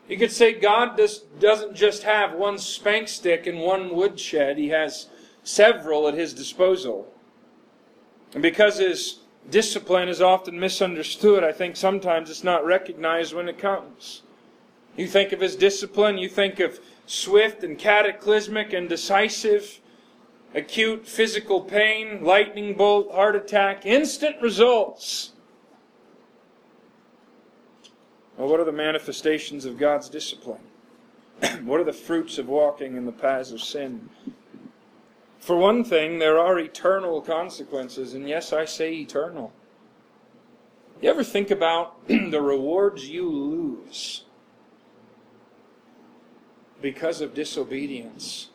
You 0.08 0.18
could 0.18 0.32
say 0.32 0.54
God 0.54 0.96
does, 0.96 1.20
doesn't 1.40 1.76
just 1.76 2.04
have 2.04 2.34
one 2.34 2.58
spank 2.58 3.08
stick 3.08 3.46
and 3.46 3.60
one 3.60 3.94
woodshed, 3.94 4.58
he 4.58 4.70
has 4.70 5.08
several 5.44 6.08
at 6.08 6.14
his 6.14 6.34
disposal. 6.34 7.14
And 8.34 8.42
because 8.42 8.78
his 8.78 9.20
discipline 9.50 10.10
is 10.10 10.22
often 10.22 10.60
misunderstood, 10.60 11.44
I 11.44 11.52
think 11.52 11.76
sometimes 11.76 12.30
it's 12.30 12.44
not 12.44 12.66
recognized 12.66 13.34
when 13.34 13.50
it 13.50 13.58
comes. 13.58 14.22
You 14.96 15.08
think 15.08 15.32
of 15.32 15.42
his 15.42 15.56
discipline, 15.56 16.18
you 16.18 16.30
think 16.30 16.60
of 16.60 16.80
swift 17.06 17.64
and 17.64 17.78
cataclysmic 17.78 18.74
and 18.74 18.90
decisive, 18.90 19.80
acute 20.54 21.08
physical 21.08 21.62
pain, 21.62 22.24
lightning 22.24 22.74
bolt, 22.74 23.12
heart 23.12 23.36
attack, 23.36 23.86
instant 23.86 24.42
results. 24.42 25.34
Well, 28.38 28.48
what 28.48 28.60
are 28.60 28.66
the 28.66 28.72
manifestations 28.72 29.66
of 29.66 29.78
God's 29.78 30.10
discipline? 30.10 30.62
what 31.64 31.80
are 31.80 31.84
the 31.84 31.94
fruits 31.94 32.38
of 32.38 32.48
walking 32.48 32.96
in 32.96 33.06
the 33.06 33.12
paths 33.12 33.52
of 33.52 33.62
sin? 33.62 34.10
For 35.40 35.56
one 35.56 35.84
thing, 35.84 36.20
there 36.20 36.38
are 36.38 36.60
eternal 36.60 37.22
consequences, 37.22 38.14
and 38.14 38.28
yes, 38.28 38.54
I 38.54 38.66
say 38.66 38.94
eternal. 38.94 39.54
You 41.02 41.10
ever 41.10 41.24
think 41.24 41.52
about 41.52 42.08
the 42.08 42.42
rewards 42.42 43.08
you 43.08 43.30
lose 43.30 44.24
because 46.82 47.22
of 47.22 47.34
disobedience? 47.34 48.50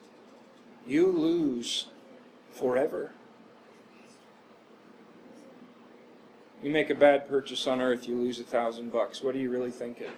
You 0.87 1.07
lose 1.07 1.87
forever. 2.51 3.13
You 6.63 6.71
make 6.71 6.91
a 6.91 6.95
bad 6.95 7.29
purchase 7.29 7.67
on 7.67 7.81
earth, 7.81 8.07
you 8.07 8.17
lose 8.17 8.39
a 8.39 8.45
thousand 8.45 8.93
bucks. 8.93 9.23
What 9.23 9.35
are 9.35 9.39
you 9.39 9.51
really 9.51 9.71
thinking? 9.71 10.11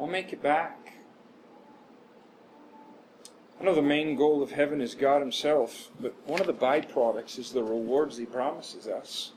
I'll 0.00 0.06
make 0.06 0.32
it 0.32 0.42
back. 0.42 0.94
I 3.60 3.64
know 3.64 3.74
the 3.74 3.82
main 3.82 4.16
goal 4.16 4.42
of 4.42 4.52
heaven 4.52 4.80
is 4.80 4.94
God 4.94 5.20
Himself, 5.20 5.90
but 6.00 6.14
one 6.26 6.40
of 6.40 6.46
the 6.46 6.54
byproducts 6.54 7.38
is 7.38 7.52
the 7.52 7.62
rewards 7.62 8.16
He 8.16 8.24
promises 8.24 8.86
us. 8.86 9.32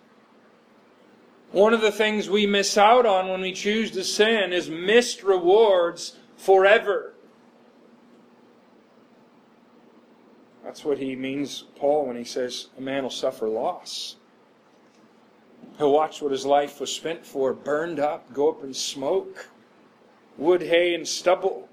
One 1.51 1.73
of 1.73 1.81
the 1.81 1.91
things 1.91 2.29
we 2.29 2.45
miss 2.45 2.77
out 2.77 3.05
on 3.05 3.27
when 3.27 3.41
we 3.41 3.51
choose 3.51 3.91
to 3.91 4.03
sin 4.03 4.53
is 4.53 4.69
missed 4.69 5.23
rewards 5.23 6.15
forever. 6.37 7.10
That's 10.71 10.85
what 10.85 10.99
he 10.99 11.17
means, 11.17 11.65
Paul, 11.75 12.07
when 12.07 12.15
he 12.15 12.23
says 12.23 12.69
a 12.77 12.81
man 12.81 13.03
will 13.03 13.09
suffer 13.09 13.49
loss. 13.49 14.15
He'll 15.77 15.91
watch 15.91 16.21
what 16.21 16.31
his 16.31 16.45
life 16.45 16.79
was 16.79 16.95
spent 16.95 17.25
for 17.25 17.51
burned 17.51 17.99
up, 17.99 18.31
go 18.31 18.49
up 18.49 18.63
in 18.63 18.73
smoke, 18.73 19.49
wood, 20.37 20.61
hay, 20.61 20.95
and 20.95 21.05
stubble. 21.05 21.67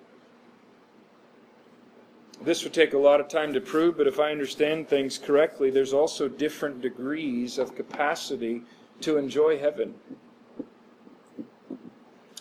This 2.42 2.64
would 2.64 2.74
take 2.74 2.92
a 2.92 2.98
lot 2.98 3.20
of 3.20 3.28
time 3.28 3.52
to 3.52 3.60
prove, 3.60 3.96
but 3.96 4.08
if 4.08 4.18
I 4.18 4.32
understand 4.32 4.88
things 4.88 5.16
correctly, 5.16 5.70
there's 5.70 5.92
also 5.92 6.26
different 6.26 6.80
degrees 6.80 7.56
of 7.56 7.76
capacity 7.76 8.62
to 9.02 9.16
enjoy 9.16 9.60
heaven. 9.60 9.94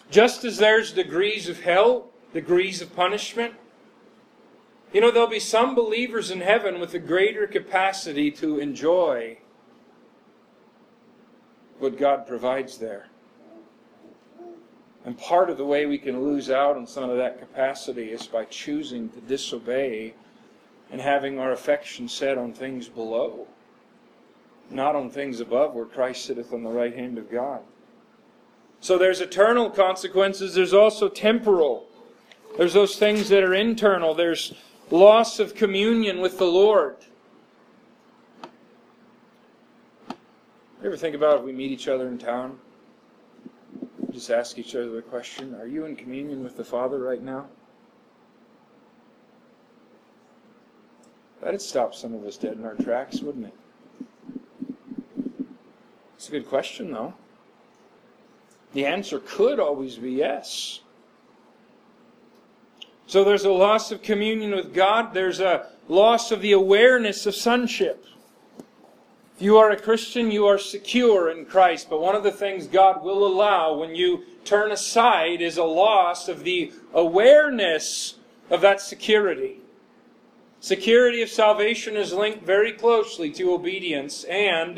Just 0.10 0.44
as 0.44 0.58
there's 0.58 0.92
degrees 0.92 1.50
of 1.50 1.62
hell, 1.62 2.08
degrees 2.34 2.82
of 2.82 2.96
punishment, 2.96 3.54
you 4.94 5.02
know, 5.02 5.12
there'll 5.12 5.28
be 5.28 5.40
some 5.40 5.76
believers 5.76 6.32
in 6.32 6.42
heaven 6.42 6.80
with 6.80 6.94
a 6.94 7.00
greater 7.00 7.46
capacity 7.46 8.32
to 8.32 8.60
enjoy 8.60 9.38
what 11.80 11.98
God 11.98 12.26
provides 12.26 12.78
there. 12.78 13.08
And 15.06 15.18
part 15.18 15.50
of 15.50 15.58
the 15.58 15.66
way 15.66 15.86
we 15.86 15.98
can 15.98 16.22
lose 16.22 16.50
out 16.50 16.76
on 16.76 16.86
some 16.86 17.10
of 17.10 17.18
that 17.18 17.40
capacity 17.40 18.12
is 18.12 18.28
by 18.28 18.46
choosing 18.46 19.10
to 19.10 19.22
disobey 19.22 20.14
and 20.92 21.00
having 21.00 21.40
our 21.40 21.52
affection 21.52 22.08
set 22.08 22.38
on 22.38 22.54
things 22.54 22.88
below, 22.88 23.48
not 24.70 24.96
on 24.96 25.10
things 25.10 25.40
above 25.40 25.74
where 25.74 25.86
Christ 25.86 26.26
sitteth 26.26 26.54
on 26.54 26.64
the 26.64 26.70
right 26.70 26.96
hand 26.96 27.18
of 27.18 27.32
God. 27.32 27.62
So 28.80 28.98
there's 28.98 29.22
eternal 29.22 29.70
consequences, 29.70 30.54
there's 30.54 30.74
also 30.74 31.10
temporal. 31.10 31.86
There's 32.58 32.74
those 32.74 32.98
things 32.98 33.30
that 33.30 33.44
are 33.44 33.54
internal, 33.54 34.14
there's 34.14 34.54
loss 34.92 35.40
of 35.40 35.56
communion 35.56 36.20
with 36.20 36.38
the 36.38 36.46
Lord. 36.46 36.98
Ever 40.84 40.96
think 40.96 41.16
about 41.16 41.40
if 41.40 41.44
we 41.44 41.52
meet 41.52 41.72
each 41.72 41.88
other 41.88 42.08
in 42.08 42.18
town? 42.18 42.60
Just 44.12 44.30
ask 44.30 44.58
each 44.58 44.76
other 44.76 44.90
the 44.90 45.02
question 45.02 45.56
Are 45.56 45.68
you 45.68 45.86
in 45.86 45.96
communion 45.96 46.44
with 46.44 46.56
the 46.56 46.64
Father 46.64 47.00
right 47.00 47.22
now? 47.22 47.48
That'd 51.42 51.62
stop 51.62 51.94
some 51.94 52.14
of 52.14 52.26
us 52.26 52.38
dead 52.38 52.54
in 52.54 52.66
our 52.66 52.76
tracks, 52.76 53.22
wouldn't 53.22 53.48
it? 53.48 53.54
It's 56.16 56.28
a 56.28 56.32
good 56.32 56.48
question, 56.48 56.92
though. 56.92 57.14
The 58.74 58.86
answer 58.86 59.20
could 59.20 59.60
always 59.60 59.98
be 59.98 60.12
yes. 60.12 60.82
So 63.08 63.24
there's 63.24 63.46
a 63.46 63.52
loss 63.52 63.90
of 63.94 64.02
communion 64.02 64.52
with 64.54 64.74
God, 64.74 65.14
there's 65.14 65.40
a 65.40 65.68
loss 65.88 66.30
of 66.32 66.42
the 66.42 66.52
awareness 66.52 67.26
of 67.26 67.36
sonship. 67.36 68.06
If 69.38 69.42
you 69.42 69.58
are 69.58 69.72
a 69.72 69.80
Christian, 69.80 70.30
you 70.30 70.46
are 70.46 70.58
secure 70.58 71.30
in 71.30 71.46
Christ. 71.46 71.90
But 71.90 72.02
one 72.02 72.16
of 72.16 72.24
the 72.24 72.32
things 72.32 72.68
God 72.68 73.04
will 73.04 73.26
allow 73.26 73.76
when 73.76 73.96
you 73.96 74.24
turn 74.44 74.72
aside 74.72 75.42
is 75.42 75.58
a 75.58 75.64
loss 75.64 76.28
of 76.28 76.44
the 76.44 76.74
awareness 76.94 78.16
of 78.50 78.60
that 78.62 78.82
security. 78.82 79.62
Security 80.60 81.22
of 81.22 81.30
salvation 81.30 81.96
is 81.96 82.12
linked 82.12 82.46
very 82.46 82.74
closely 82.74 83.32
to 83.32 83.54
obedience 83.54 84.26
and. 84.26 84.76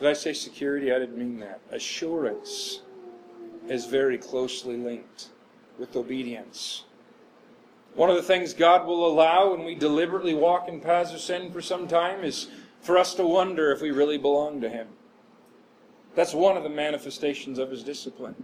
Did 0.00 0.08
I 0.08 0.12
say 0.12 0.34
security? 0.34 0.92
I 0.92 0.98
didn't 0.98 1.16
mean 1.16 1.38
that. 1.38 1.60
Assurance 1.70 2.80
is 3.68 3.86
very 3.86 4.18
closely 4.18 4.76
linked 4.76 5.28
with 5.78 5.96
obedience. 5.96 6.84
One 7.94 8.08
of 8.08 8.16
the 8.16 8.22
things 8.22 8.54
God 8.54 8.86
will 8.86 9.06
allow 9.06 9.50
when 9.50 9.64
we 9.64 9.74
deliberately 9.74 10.34
walk 10.34 10.68
in 10.68 10.80
paths 10.80 11.12
of 11.12 11.20
sin 11.20 11.52
for 11.52 11.60
some 11.60 11.86
time 11.86 12.24
is 12.24 12.48
for 12.80 12.96
us 12.96 13.14
to 13.16 13.26
wonder 13.26 13.70
if 13.70 13.82
we 13.82 13.90
really 13.90 14.18
belong 14.18 14.60
to 14.62 14.68
Him. 14.68 14.88
That's 16.14 16.34
one 16.34 16.56
of 16.56 16.62
the 16.62 16.68
manifestations 16.68 17.58
of 17.58 17.70
His 17.70 17.82
discipline. 17.82 18.34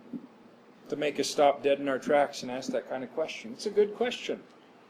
To 0.90 0.96
make 0.96 1.20
us 1.20 1.28
stop 1.28 1.62
dead 1.62 1.80
in 1.80 1.88
our 1.88 1.98
tracks 1.98 2.42
and 2.42 2.50
ask 2.50 2.70
that 2.72 2.88
kind 2.88 3.04
of 3.04 3.12
question. 3.14 3.52
It's 3.52 3.66
a 3.66 3.70
good 3.70 3.94
question. 3.94 4.40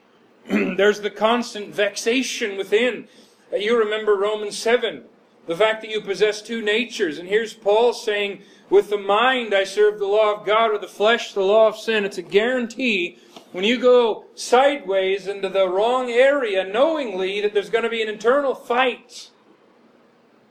There's 0.49 1.01
the 1.01 1.11
constant 1.11 1.75
vexation 1.75 2.57
within. 2.57 3.09
You 3.53 3.77
remember 3.79 4.15
Romans 4.15 4.57
7, 4.57 5.05
the 5.49 5.57
fact 5.57 5.81
that 5.81 5.91
you 5.91 6.01
possess 6.03 6.43
two 6.43 6.63
natures. 6.63 7.19
And 7.19 7.29
here's 7.29 7.55
Paul 7.55 7.95
saying, 7.95 8.43
with 8.71 8.91
the 8.91 8.99
mind 8.99 9.55
I 9.55 9.65
serve 9.65 9.99
the 9.99 10.07
law 10.07 10.35
of 10.35 10.47
God, 10.47 10.73
with 10.73 10.83
the 10.83 10.87
flesh 10.87 11.33
the 11.33 11.41
law 11.41 11.69
of 11.69 11.77
sin. 11.77 12.05
It's 12.05 12.19
a 12.19 12.23
guarantee 12.23 13.19
when 13.53 13.65
you 13.65 13.81
go 13.81 14.27
sideways 14.35 15.27
into 15.27 15.49
the 15.49 15.67
wrong 15.67 16.11
area 16.11 16.65
knowingly 16.65 17.41
that 17.41 17.55
there's 17.55 17.71
going 17.71 17.85
to 17.85 17.91
be 17.91 18.03
an 18.03 18.11
internal 18.11 18.55
fight. 18.55 19.31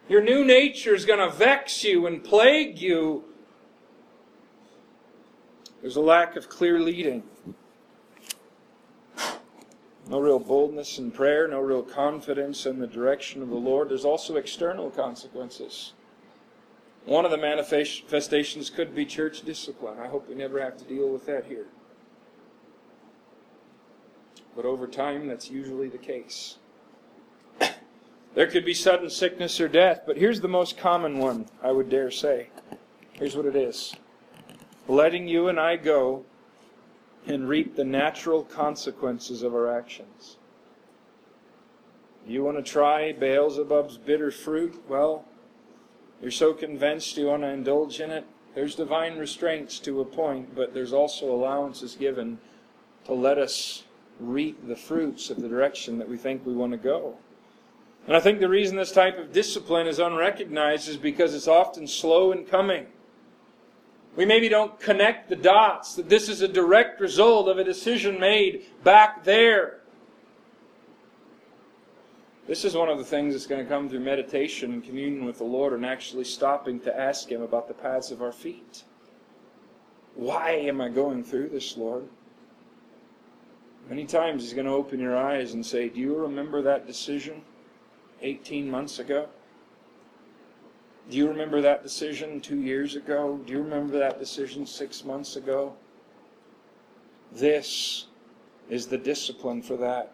Your 0.10 0.23
new 0.23 0.43
nature 0.43 0.95
is 0.95 1.05
going 1.05 1.19
to 1.19 1.29
vex 1.29 1.83
you 1.83 2.07
and 2.07 2.23
plague 2.23 2.79
you. 2.79 3.23
There's 5.81 5.95
a 5.95 6.01
lack 6.01 6.36
of 6.36 6.49
clear 6.49 6.79
leading. 6.79 7.21
No 10.10 10.20
real 10.20 10.39
boldness 10.39 11.00
in 11.00 11.12
prayer, 11.12 11.48
no 11.48 11.60
real 11.60 11.84
confidence 11.84 12.65
in 12.65 12.80
the 12.80 12.88
direction 12.88 13.41
of 13.41 13.50
the 13.50 13.56
Lord. 13.56 13.89
There's 13.89 14.06
also 14.06 14.38
external 14.38 14.89
consequences. 14.89 15.93
One 17.06 17.26
of 17.26 17.32
the 17.32 17.38
manifestations 17.38 18.70
could 18.70 18.96
be 18.96 19.06
church 19.06 19.41
discipline. 19.43 20.00
I 20.00 20.08
hope 20.08 20.28
we 20.28 20.36
never 20.36 20.62
have 20.62 20.78
to 20.78 20.84
deal 20.86 21.10
with 21.10 21.26
that 21.26 21.46
here. 21.46 21.67
but 24.58 24.65
over 24.65 24.88
time 24.88 25.28
that's 25.28 25.52
usually 25.52 25.88
the 25.88 26.00
case. 26.00 26.58
there 28.34 28.48
could 28.48 28.65
be 28.65 28.74
sudden 28.74 29.08
sickness 29.08 29.62
or 29.62 29.67
death, 29.67 30.02
but 30.06 30.17
here's 30.17 30.41
the 30.41 30.48
most 30.48 30.80
common 30.80 31.20
one, 31.20 31.46
I 31.62 31.72
would 31.72 31.89
dare 31.89 32.10
say. 32.10 32.50
Here's 33.13 33.38
what 33.38 33.46
it 33.46 33.56
is 33.56 33.96
letting 34.89 35.28
you 35.28 35.48
and 35.50 35.60
I 35.60 35.76
go 35.76 36.26
and 37.27 37.47
reap 37.47 37.75
the 37.75 37.83
natural 37.83 38.43
consequences 38.43 39.43
of 39.43 39.53
our 39.53 39.77
actions. 39.77 40.37
You 42.25 42.43
want 42.43 42.57
to 42.57 42.63
try 42.63 43.13
Beelzebub's 43.13 43.97
bitter 43.97 44.31
fruit? 44.31 44.81
Well, 44.87 45.25
you're 46.21 46.31
so 46.31 46.53
convinced 46.53 47.17
you 47.17 47.27
want 47.27 47.43
to 47.43 47.49
indulge 47.49 47.99
in 47.99 48.11
it. 48.11 48.25
There's 48.55 48.75
divine 48.75 49.17
restraints 49.17 49.79
to 49.79 50.01
a 50.01 50.05
point, 50.05 50.55
but 50.55 50.73
there's 50.73 50.93
also 50.93 51.31
allowances 51.31 51.95
given 51.95 52.39
to 53.05 53.13
let 53.13 53.37
us 53.37 53.83
reap 54.19 54.67
the 54.67 54.75
fruits 54.75 55.29
of 55.29 55.41
the 55.41 55.47
direction 55.47 55.99
that 55.99 56.09
we 56.09 56.17
think 56.17 56.45
we 56.45 56.53
want 56.53 56.71
to 56.71 56.77
go. 56.77 57.17
And 58.07 58.15
I 58.15 58.19
think 58.19 58.39
the 58.39 58.49
reason 58.49 58.77
this 58.77 58.91
type 58.91 59.19
of 59.19 59.31
discipline 59.31 59.85
is 59.85 59.99
unrecognized 59.99 60.89
is 60.89 60.97
because 60.97 61.35
it's 61.35 61.47
often 61.47 61.87
slow 61.87 62.31
in 62.31 62.45
coming. 62.45 62.87
We 64.17 64.25
maybe 64.25 64.49
don't 64.49 64.80
connect 64.80 65.30
the 65.30 65.36
dots 65.36 65.93
that 65.93 66.10
this 66.10 66.27
is 66.27 66.41
a 66.41 66.47
direct 66.47 66.99
result 66.99 67.47
of 67.47 67.60
a 67.60 67.63
decision 67.63 68.19
made 68.19 68.65
back 68.84 69.23
there. 69.23 69.82
This 72.47 72.65
is 72.65 72.73
one 72.73 72.89
of 72.89 72.97
the 72.97 73.03
things 73.03 73.36
that's 73.36 73.45
going 73.45 73.63
to 73.63 73.69
come 73.69 73.88
through 73.88 73.99
meditation 73.99 74.73
and 74.73 74.84
communion 74.84 75.23
with 75.23 75.38
the 75.38 75.43
Lord 75.43 75.73
and 75.73 75.86
actually 75.86 76.23
stopping 76.23 76.80
to 76.80 76.99
ask 76.99 77.30
Him 77.30 77.43
about 77.43 77.67
the 77.67 77.75
paths 77.75 78.10
of 78.10 78.23
our 78.23 78.32
feet. 78.32 78.86
Why 80.15 80.49
am 80.51 80.82
I 80.82 80.89
going 80.89 81.23
through 81.23 81.49
this, 81.49 81.77
Lord? 81.77 82.08
Many 83.88 84.06
times 84.06 84.41
He's 84.41 84.53
going 84.53 84.65
to 84.65 84.73
open 84.73 84.99
your 84.99 85.15
eyes 85.15 85.53
and 85.53 85.63
say, 85.63 85.89
Do 85.89 85.99
you 85.99 86.15
remember 86.15 86.63
that 86.63 86.88
decision 86.88 87.43
18 88.23 88.71
months 88.71 88.97
ago? 88.97 89.30
Do 91.10 91.15
you 91.15 91.30
remember 91.30 91.62
that 91.62 91.84
decision 91.84 92.41
two 92.41 92.62
years 92.62 92.96
ago? 92.96 93.39
Do 93.46 93.54
you 93.54 93.62
remember 93.62 93.98
that 94.00 94.20
decision 94.20 94.65
six 94.65 95.06
months 95.06 95.38
ago? 95.38 95.74
This 97.32 98.06
is 98.70 98.88
the 98.88 98.98
discipline 98.98 99.62
for 99.62 99.78
that. 99.78 100.12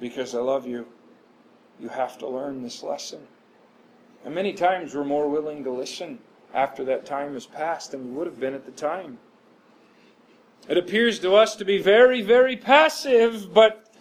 Because 0.00 0.34
I 0.34 0.40
love 0.40 0.66
you, 0.66 0.86
you 1.80 1.88
have 1.88 2.16
to 2.18 2.28
learn 2.28 2.62
this 2.62 2.82
lesson. 2.82 3.20
And 4.24 4.34
many 4.34 4.52
times 4.52 4.94
we're 4.94 5.04
more 5.04 5.28
willing 5.28 5.64
to 5.64 5.70
listen 5.70 6.18
after 6.54 6.84
that 6.84 7.04
time 7.04 7.34
has 7.34 7.46
passed 7.46 7.90
than 7.90 8.04
we 8.04 8.10
would 8.16 8.26
have 8.26 8.38
been 8.38 8.54
at 8.54 8.66
the 8.66 8.72
time. 8.72 9.18
It 10.68 10.78
appears 10.78 11.18
to 11.20 11.34
us 11.34 11.56
to 11.56 11.64
be 11.64 11.78
very, 11.78 12.22
very 12.22 12.56
passive, 12.56 13.52
but 13.52 13.92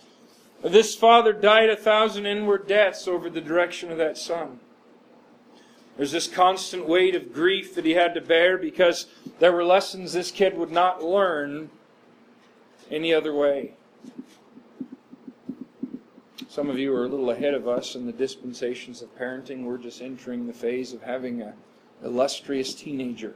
this 0.63 0.95
father 0.95 1.33
died 1.33 1.69
a 1.69 1.75
thousand 1.75 2.25
inward 2.25 2.67
deaths 2.67 3.07
over 3.07 3.29
the 3.29 3.41
direction 3.41 3.91
of 3.91 3.97
that 3.97 4.17
son. 4.17 4.59
There's 5.97 6.11
this 6.11 6.27
constant 6.27 6.87
weight 6.87 7.15
of 7.15 7.33
grief 7.33 7.73
that 7.75 7.85
he 7.85 7.93
had 7.93 8.13
to 8.15 8.21
bear 8.21 8.57
because 8.57 9.07
there 9.39 9.53
were 9.53 9.63
lessons 9.63 10.11
this 10.13 10.31
kid 10.31 10.57
would 10.57 10.71
not 10.71 11.03
learn 11.03 11.69
any 12.91 13.13
other 13.13 13.33
way. 13.33 13.73
Some 16.49 16.69
of 16.69 16.77
you 16.77 16.93
are 16.95 17.05
a 17.05 17.07
little 17.07 17.31
ahead 17.31 17.53
of 17.53 17.67
us 17.67 17.95
in 17.95 18.05
the 18.05 18.13
dispensations 18.13 19.01
of 19.01 19.17
parenting. 19.17 19.63
We're 19.63 19.77
just 19.77 20.01
entering 20.01 20.47
the 20.47 20.53
phase 20.53 20.93
of 20.93 21.01
having 21.01 21.41
an 21.41 21.53
illustrious 22.03 22.73
teenager. 22.73 23.35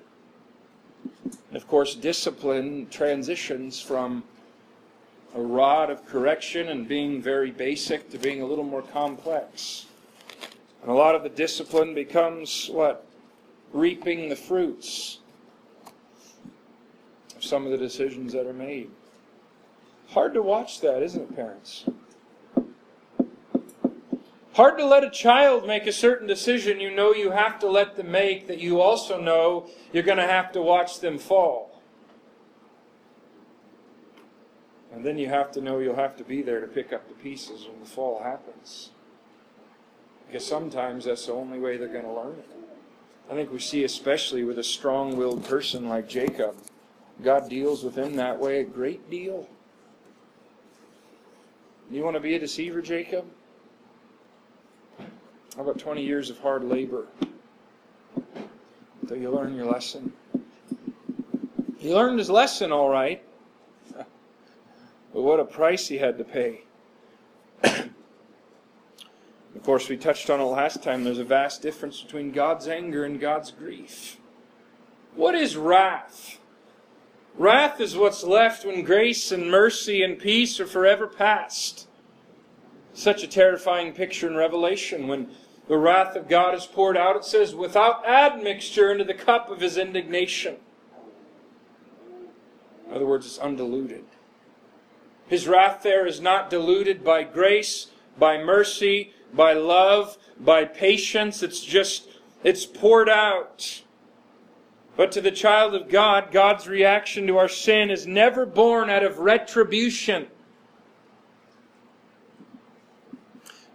And 1.25 1.55
of 1.55 1.67
course, 1.67 1.95
discipline 1.95 2.87
transitions 2.89 3.81
from 3.81 4.23
a 5.35 5.41
rod 5.41 5.89
of 5.89 6.05
correction 6.05 6.69
and 6.69 6.87
being 6.87 7.21
very 7.21 7.51
basic 7.51 8.09
to 8.11 8.17
being 8.17 8.41
a 8.41 8.45
little 8.45 8.63
more 8.63 8.81
complex. 8.81 9.85
And 10.81 10.91
a 10.91 10.93
lot 10.93 11.15
of 11.15 11.23
the 11.23 11.29
discipline 11.29 11.93
becomes 11.93 12.69
what? 12.71 13.05
Reaping 13.73 14.29
the 14.29 14.35
fruits 14.35 15.19
of 17.35 17.43
some 17.43 17.65
of 17.65 17.71
the 17.71 17.77
decisions 17.77 18.33
that 18.33 18.47
are 18.47 18.53
made. 18.53 18.89
Hard 20.09 20.33
to 20.33 20.41
watch 20.41 20.81
that, 20.81 21.03
isn't 21.03 21.21
it, 21.21 21.35
parents? 21.35 21.85
Hard 24.53 24.77
to 24.79 24.85
let 24.85 25.03
a 25.03 25.09
child 25.09 25.67
make 25.67 25.85
a 25.87 25.93
certain 25.93 26.27
decision 26.27 26.79
you 26.79 26.93
know 26.93 27.13
you 27.13 27.31
have 27.31 27.59
to 27.59 27.69
let 27.69 27.95
them 27.95 28.11
make 28.11 28.47
that 28.47 28.59
you 28.59 28.81
also 28.81 29.21
know 29.21 29.69
you're 29.93 30.03
going 30.03 30.17
to 30.17 30.27
have 30.27 30.51
to 30.53 30.61
watch 30.61 30.99
them 30.99 31.17
fall. 31.17 31.81
And 34.91 35.05
then 35.05 35.17
you 35.17 35.29
have 35.29 35.51
to 35.51 35.61
know 35.61 35.79
you'll 35.79 35.95
have 35.95 36.17
to 36.17 36.23
be 36.23 36.41
there 36.41 36.59
to 36.59 36.67
pick 36.67 36.91
up 36.91 37.07
the 37.07 37.13
pieces 37.13 37.67
when 37.67 37.79
the 37.79 37.85
fall 37.85 38.21
happens. 38.21 38.89
Because 40.29 40.45
sometimes 40.45 41.05
that's 41.05 41.25
the 41.25 41.33
only 41.33 41.57
way 41.57 41.77
they're 41.77 41.87
going 41.87 42.05
to 42.05 42.11
learn 42.11 42.33
it. 42.33 42.49
I 43.31 43.33
think 43.33 43.51
we 43.51 43.57
see, 43.57 43.83
especially 43.83 44.43
with 44.43 44.59
a 44.59 44.63
strong 44.63 45.17
willed 45.17 45.43
person 45.43 45.89
like 45.89 46.07
Jacob, 46.07 46.55
God 47.23 47.49
deals 47.49 47.83
with 47.83 47.97
him 47.97 48.15
that 48.17 48.39
way 48.39 48.59
a 48.59 48.63
great 48.63 49.09
deal. 49.09 49.47
You 51.89 52.03
want 52.03 52.15
to 52.15 52.19
be 52.19 52.35
a 52.35 52.39
deceiver, 52.39 52.79
Jacob? 52.83 53.25
How 55.55 55.63
about 55.63 55.79
20 55.79 56.03
years 56.03 56.29
of 56.29 56.37
hard 56.39 56.63
labor? 56.63 57.07
Until 59.01 59.17
you 59.17 59.31
learn 59.31 59.55
your 59.55 59.65
lesson. 59.65 60.13
He 61.79 61.91
learned 61.91 62.19
his 62.19 62.29
lesson 62.29 62.71
all 62.71 62.89
right, 62.89 63.23
but 63.95 64.07
what 65.11 65.39
a 65.39 65.45
price 65.45 65.87
he 65.87 65.97
had 65.97 66.19
to 66.19 66.23
pay. 66.23 66.61
Of 69.59 69.65
course, 69.65 69.89
we 69.89 69.97
touched 69.97 70.29
on 70.29 70.39
it 70.39 70.45
last 70.45 70.81
time. 70.81 71.03
There's 71.03 71.19
a 71.19 71.25
vast 71.25 71.61
difference 71.61 72.01
between 72.01 72.31
God's 72.31 72.65
anger 72.65 73.03
and 73.03 73.19
God's 73.19 73.51
grief. 73.51 74.15
What 75.15 75.35
is 75.35 75.57
wrath? 75.57 76.39
Wrath 77.35 77.81
is 77.81 77.97
what's 77.97 78.23
left 78.23 78.65
when 78.65 78.85
grace 78.85 79.33
and 79.33 79.51
mercy 79.51 80.01
and 80.01 80.17
peace 80.17 80.61
are 80.61 80.65
forever 80.65 81.07
past. 81.07 81.89
Such 82.93 83.21
a 83.21 83.27
terrifying 83.27 83.91
picture 83.91 84.27
in 84.27 84.37
Revelation 84.37 85.09
when 85.09 85.29
the 85.67 85.77
wrath 85.77 86.15
of 86.15 86.29
God 86.29 86.55
is 86.55 86.65
poured 86.65 86.95
out. 86.95 87.17
It 87.17 87.25
says, 87.25 87.53
without 87.53 88.07
admixture 88.07 88.93
into 88.93 89.03
the 89.03 89.13
cup 89.13 89.49
of 89.49 89.59
his 89.59 89.77
indignation. 89.77 90.55
In 92.87 92.95
other 92.95 93.05
words, 93.05 93.25
it's 93.25 93.37
undiluted. 93.37 94.05
His 95.27 95.49
wrath 95.49 95.83
there 95.83 96.07
is 96.07 96.21
not 96.21 96.49
diluted 96.49 97.03
by 97.03 97.23
grace, 97.23 97.87
by 98.17 98.41
mercy, 98.41 99.11
by 99.33 99.53
love, 99.53 100.17
by 100.39 100.65
patience. 100.65 101.43
It's 101.43 101.61
just, 101.61 102.09
it's 102.43 102.65
poured 102.65 103.09
out. 103.09 103.83
But 104.95 105.11
to 105.13 105.21
the 105.21 105.31
child 105.31 105.75
of 105.75 105.89
God, 105.89 106.31
God's 106.31 106.67
reaction 106.67 107.25
to 107.27 107.37
our 107.37 107.47
sin 107.47 107.89
is 107.89 108.05
never 108.05 108.45
born 108.45 108.89
out 108.89 109.03
of 109.03 109.19
retribution. 109.19 110.27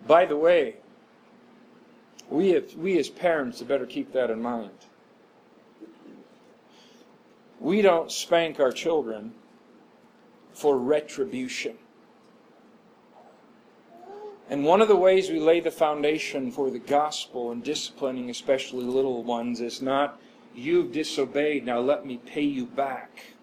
By 0.07 0.27
the 0.27 0.37
way, 0.37 0.77
we, 2.29 2.51
have, 2.51 2.75
we 2.75 2.99
as 2.99 3.09
parents 3.09 3.61
had 3.61 3.69
better 3.69 3.87
keep 3.87 4.13
that 4.13 4.31
in 4.31 4.43
mind. 4.43 4.71
We 7.59 7.81
don't 7.81 8.13
spank 8.13 8.61
our 8.61 8.73
children 8.73 9.33
for 10.53 10.77
retribution. 10.77 11.79
And 14.55 14.65
one 14.65 14.81
of 14.81 14.87
the 14.87 14.95
ways 14.95 15.31
we 15.31 15.41
lay 15.41 15.59
the 15.59 15.73
foundation 15.73 16.53
for 16.53 16.71
the 16.71 16.79
gospel 16.79 17.51
and 17.51 17.61
disciplining, 17.61 18.31
especially 18.31 18.85
little 18.85 19.25
ones, 19.25 19.61
is 19.61 19.83
not, 19.83 20.21
you've 20.55 20.93
disobeyed, 20.93 21.67
now 21.67 21.81
let 21.81 22.07
me 22.07 22.19
pay 22.19 22.45
you 22.45 22.65
back. 22.65 23.35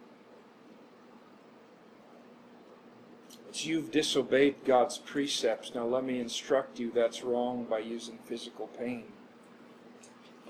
It's, 3.49 3.65
you've 3.65 3.91
disobeyed 3.91 4.63
God's 4.63 4.99
precepts, 4.99 5.75
now 5.75 5.83
let 5.83 6.05
me 6.05 6.17
instruct 6.17 6.79
you 6.79 6.93
that's 6.95 7.23
wrong 7.23 7.65
by 7.65 7.79
using 7.79 8.17
physical 8.19 8.67
pain, 8.67 9.03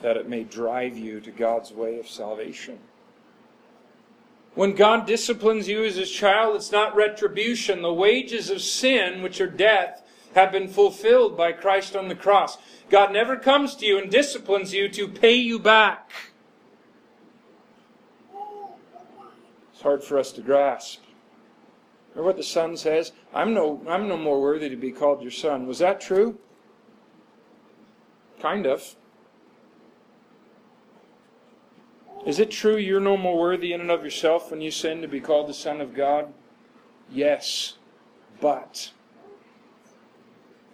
that 0.03 0.15
it 0.15 0.29
may 0.29 0.43
drive 0.43 0.95
you 0.95 1.19
to 1.21 1.31
God's 1.31 1.71
way 1.71 1.97
of 1.97 2.07
salvation. 2.07 2.77
When 4.53 4.75
God 4.75 5.07
disciplines 5.07 5.67
you 5.67 5.83
as 5.85 5.95
his 5.95 6.11
child, 6.11 6.55
it's 6.55 6.71
not 6.71 6.95
retribution. 6.95 7.81
The 7.81 7.91
wages 7.91 8.51
of 8.51 8.61
sin, 8.61 9.23
which 9.23 9.41
are 9.41 9.47
death, 9.47 10.03
have 10.35 10.51
been 10.51 10.67
fulfilled 10.67 11.37
by 11.37 11.51
Christ 11.51 11.95
on 11.95 12.07
the 12.07 12.15
cross. 12.15 12.57
God 12.89 13.11
never 13.11 13.35
comes 13.35 13.75
to 13.75 13.85
you 13.85 13.97
and 13.97 14.09
disciplines 14.09 14.73
you 14.73 14.89
to 14.89 15.07
pay 15.07 15.35
you 15.35 15.59
back. 15.59 16.11
It's 19.73 19.81
hard 19.81 20.03
for 20.03 20.17
us 20.17 20.31
to 20.33 20.41
grasp. 20.41 21.01
Remember 22.11 22.27
what 22.27 22.37
the 22.37 22.43
son 22.43 22.75
says? 22.77 23.13
I'm 23.33 23.53
no, 23.53 23.81
I'm 23.87 24.07
no 24.07 24.17
more 24.17 24.41
worthy 24.41 24.69
to 24.69 24.75
be 24.75 24.91
called 24.91 25.21
your 25.21 25.31
son. 25.31 25.65
Was 25.65 25.79
that 25.79 26.01
true? 26.01 26.37
Kind 28.39 28.65
of. 28.65 28.95
Is 32.25 32.37
it 32.37 32.51
true 32.51 32.77
you're 32.77 32.99
no 32.99 33.17
more 33.17 33.39
worthy 33.39 33.73
in 33.73 33.81
and 33.81 33.89
of 33.89 34.03
yourself 34.03 34.51
when 34.51 34.61
you 34.61 34.69
sin 34.69 35.01
to 35.01 35.07
be 35.07 35.19
called 35.19 35.47
the 35.47 35.53
Son 35.53 35.81
of 35.81 35.95
God? 35.95 36.31
Yes. 37.09 37.77
But 38.39 38.91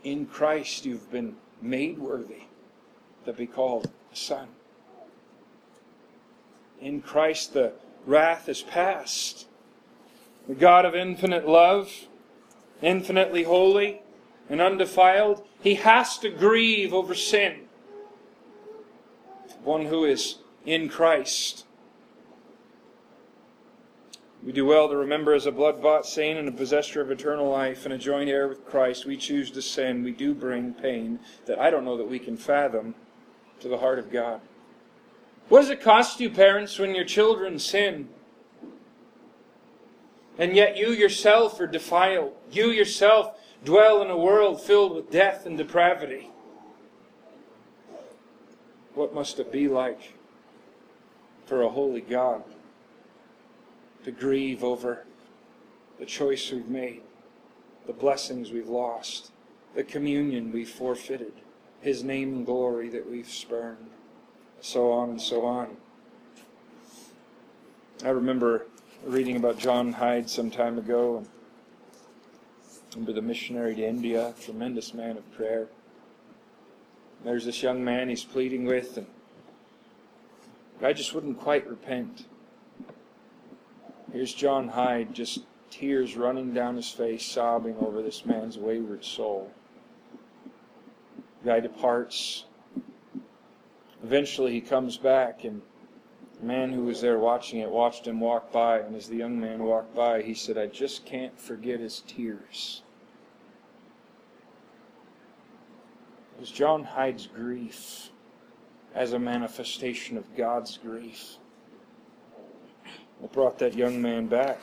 in 0.04 0.26
Christ 0.26 0.86
you've 0.86 1.12
been 1.12 1.36
made 1.62 1.98
worthy 1.98 2.44
to 3.26 3.34
be 3.34 3.46
called 3.46 3.90
a 4.12 4.16
son. 4.16 4.48
In 6.80 7.02
Christ 7.02 7.54
the 7.54 7.74
wrath 8.06 8.48
is 8.48 8.62
past. 8.62 9.48
The 10.48 10.56
God 10.56 10.86
of 10.86 10.96
infinite 10.96 11.48
love, 11.48 12.08
infinitely 12.82 13.44
holy 13.44 14.02
and 14.50 14.62
undefiled, 14.62 15.46
he 15.62 15.76
has 15.76 16.18
to 16.20 16.30
grieve 16.30 16.94
over 16.94 17.14
sin. 17.14 17.62
One 19.64 19.86
who 19.86 20.06
is 20.06 20.38
in 20.66 20.88
Christ. 20.88 21.66
We 24.48 24.54
do 24.54 24.66
well 24.66 24.88
to 24.88 24.96
remember 24.96 25.34
as 25.34 25.46
a 25.46 25.52
blood 25.52 25.82
bought 25.82 26.06
saint 26.06 26.40
and 26.40 26.48
a 26.48 26.54
possessor 26.54 27.02
of 27.02 27.12
eternal 27.12 27.50
life 27.50 27.84
and 27.84 27.94
a 27.94 27.98
joint 27.98 28.30
heir 28.30 28.48
with 28.48 28.66
Christ, 28.66 29.06
we 29.06 29.18
choose 29.18 29.52
to 29.52 29.62
sin. 29.62 30.06
We 30.06 30.12
do 30.12 30.34
bring 30.34 30.74
pain 30.74 31.20
that 31.48 31.60
I 31.60 31.70
don't 31.70 31.84
know 31.84 31.98
that 31.98 32.10
we 32.10 32.18
can 32.18 32.38
fathom 32.38 32.96
to 33.60 33.68
the 33.68 33.80
heart 33.80 34.00
of 34.00 34.10
God. 34.10 34.40
What 35.50 35.60
does 35.60 35.70
it 35.70 35.82
cost 35.82 36.22
you, 36.22 36.30
parents, 36.30 36.80
when 36.80 36.96
your 36.96 37.04
children 37.04 37.60
sin? 37.60 38.08
And 40.38 40.56
yet 40.56 40.78
you 40.78 40.92
yourself 40.92 41.60
are 41.60 41.68
defiled. 41.68 42.32
You 42.50 42.68
yourself 42.68 43.38
dwell 43.66 44.02
in 44.02 44.10
a 44.10 44.18
world 44.18 44.62
filled 44.62 44.96
with 44.96 45.12
death 45.12 45.46
and 45.46 45.58
depravity. 45.58 46.32
What 48.94 49.14
must 49.14 49.40
it 49.40 49.52
be 49.52 49.68
like 49.68 50.14
for 51.46 51.64
a 51.64 51.70
holy 51.70 52.00
God 52.00 52.46
to 54.08 54.12
grieve 54.14 54.64
over 54.64 55.04
the 56.00 56.06
choice 56.06 56.50
we've 56.50 56.70
made, 56.70 57.02
the 57.88 57.92
blessings 57.92 58.52
we've 58.52 58.70
lost, 58.70 59.32
the 59.76 59.84
communion 59.84 60.50
we've 60.50 60.70
forfeited, 60.70 61.34
His 61.82 62.06
name 62.06 62.34
and 62.34 62.46
glory 62.46 62.88
that 62.88 63.12
we've 63.12 63.28
spurned, 63.28 63.90
so 64.62 64.94
on 64.94 65.10
and 65.10 65.22
so 65.22 65.44
on. 65.44 65.76
I 68.06 68.12
remember 68.12 68.68
reading 69.04 69.36
about 69.36 69.58
John 69.60 69.92
Hyde 69.92 70.30
some 70.30 70.52
time 70.52 70.78
ago. 70.78 71.18
And 71.18 71.28
remember 72.94 73.12
the 73.12 73.28
missionary 73.28 73.76
to 73.76 73.86
India, 73.86 74.34
tremendous 74.42 74.94
man 74.94 75.18
of 75.18 75.30
prayer. 75.34 75.68
There's 77.26 77.44
this 77.44 77.62
young 77.62 77.84
man 77.84 78.08
he's 78.08 78.24
pleading 78.24 78.64
with, 78.64 78.96
and 78.96 79.08
I 80.82 80.94
just 80.94 81.14
wouldn't 81.14 81.42
quite 81.42 81.68
repent. 81.68 82.24
Here's 84.12 84.34
John 84.34 84.70
Hyde, 84.70 85.14
just 85.14 85.42
tears 85.70 86.16
running 86.16 86.54
down 86.54 86.78
his 86.78 86.90
face, 86.90 87.26
sobbing 87.26 87.76
over 87.78 88.02
this 88.02 88.26
man's 88.26 88.58
wayward 88.58 89.04
soul. 89.04 89.52
The 91.44 91.50
guy 91.50 91.60
departs. 91.60 92.46
Eventually, 94.04 94.54
he 94.54 94.62
comes 94.62 94.98
back, 94.98 95.44
and 95.44 95.62
the 96.40 96.46
man 96.46 96.72
who 96.72 96.84
was 96.84 97.02
there 97.02 97.20
watching 97.20 97.60
it 97.60 97.70
watched 97.70 98.08
him 98.08 98.22
walk 98.22 98.52
by, 98.52 98.80
and 98.80 98.96
as 98.96 99.10
the 99.10 99.18
young 99.18 99.40
man 99.40 99.64
walked 99.64 99.94
by, 99.94 100.22
he 100.22 100.34
said, 100.34 100.58
I 100.58 100.68
just 100.68 101.06
can't 101.06 101.38
forget 101.38 101.80
his 101.80 102.02
tears. 102.08 102.84
It 106.38 106.42
was 106.42 106.52
John 106.52 106.84
Hyde's 106.84 107.28
grief 107.28 108.12
as 108.96 109.12
a 109.12 109.20
manifestation 109.20 110.16
of 110.16 110.36
God's 110.36 110.78
grief 110.78 111.38
that 113.22 113.32
brought 113.32 113.60
that 113.60 113.74
young 113.76 114.02
man 114.02 114.28
back. 114.28 114.60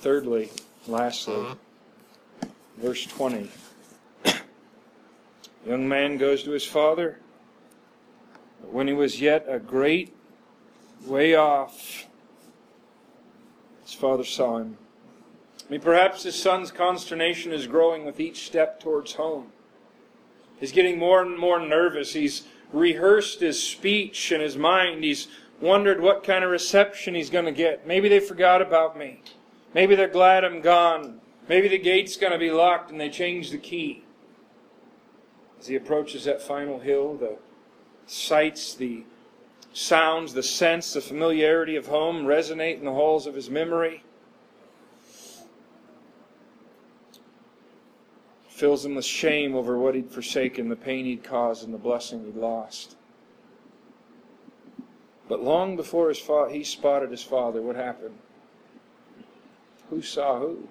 Thirdly, 0.00 0.50
lastly, 0.86 1.34
mm-hmm. 1.34 2.80
verse 2.80 3.06
20. 3.06 3.48
young 5.66 5.88
man 5.88 6.16
goes 6.16 6.42
to 6.42 6.50
his 6.50 6.64
father 6.64 7.18
when 8.70 8.86
he 8.86 8.92
was 8.92 9.20
yet 9.20 9.44
a 9.48 9.58
great 9.58 10.14
way 11.04 11.34
off, 11.34 12.06
his 13.84 13.94
father 13.94 14.24
saw 14.24 14.58
him. 14.58 14.78
I 15.66 15.72
mean, 15.72 15.80
perhaps 15.80 16.22
his 16.22 16.34
son's 16.34 16.70
consternation 16.70 17.52
is 17.52 17.66
growing 17.66 18.04
with 18.04 18.20
each 18.20 18.46
step 18.46 18.80
towards 18.80 19.14
home. 19.14 19.52
He's 20.58 20.72
getting 20.72 20.98
more 20.98 21.22
and 21.22 21.38
more 21.38 21.60
nervous. 21.60 22.12
He's 22.12 22.46
rehearsed 22.72 23.40
his 23.40 23.62
speech 23.62 24.32
in 24.32 24.40
his 24.40 24.56
mind. 24.56 25.04
He's 25.04 25.28
wondered 25.60 26.00
what 26.00 26.24
kind 26.24 26.44
of 26.44 26.50
reception 26.50 27.14
he's 27.14 27.30
going 27.30 27.44
to 27.44 27.52
get. 27.52 27.86
Maybe 27.86 28.08
they 28.08 28.20
forgot 28.20 28.62
about 28.62 28.98
me. 28.98 29.22
Maybe 29.74 29.94
they're 29.94 30.08
glad 30.08 30.44
I'm 30.44 30.60
gone. 30.60 31.20
Maybe 31.48 31.68
the 31.68 31.78
gate's 31.78 32.16
going 32.16 32.32
to 32.32 32.38
be 32.38 32.50
locked 32.50 32.90
and 32.90 33.00
they 33.00 33.10
change 33.10 33.50
the 33.50 33.58
key. 33.58 34.04
As 35.60 35.68
he 35.68 35.76
approaches 35.76 36.24
that 36.24 36.42
final 36.42 36.80
hill, 36.80 37.16
the 37.16 37.38
sights, 38.06 38.74
the 38.74 39.04
sounds, 39.72 40.34
the 40.34 40.42
sense, 40.42 40.92
the 40.92 41.00
familiarity 41.00 41.76
of 41.76 41.86
home 41.86 42.24
resonate 42.24 42.78
in 42.78 42.84
the 42.84 42.92
halls 42.92 43.26
of 43.26 43.34
his 43.34 43.48
memory. 43.48 44.02
Fills 48.62 48.86
him 48.86 48.94
with 48.94 49.04
shame 49.04 49.56
over 49.56 49.76
what 49.76 49.96
he'd 49.96 50.12
forsaken, 50.12 50.68
the 50.68 50.76
pain 50.76 51.04
he'd 51.04 51.24
caused, 51.24 51.64
and 51.64 51.74
the 51.74 51.78
blessing 51.78 52.24
he'd 52.24 52.36
lost. 52.36 52.94
But 55.28 55.42
long 55.42 55.74
before 55.74 56.08
his 56.10 56.20
fa- 56.20 56.48
he 56.48 56.62
spotted 56.62 57.10
his 57.10 57.24
father, 57.24 57.60
what 57.60 57.74
happened? 57.74 58.14
Who 59.90 60.00
saw 60.00 60.38
who? 60.38 60.68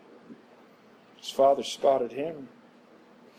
His 1.17 1.31
father 1.31 1.63
spotted 1.63 2.13
him. 2.13 2.47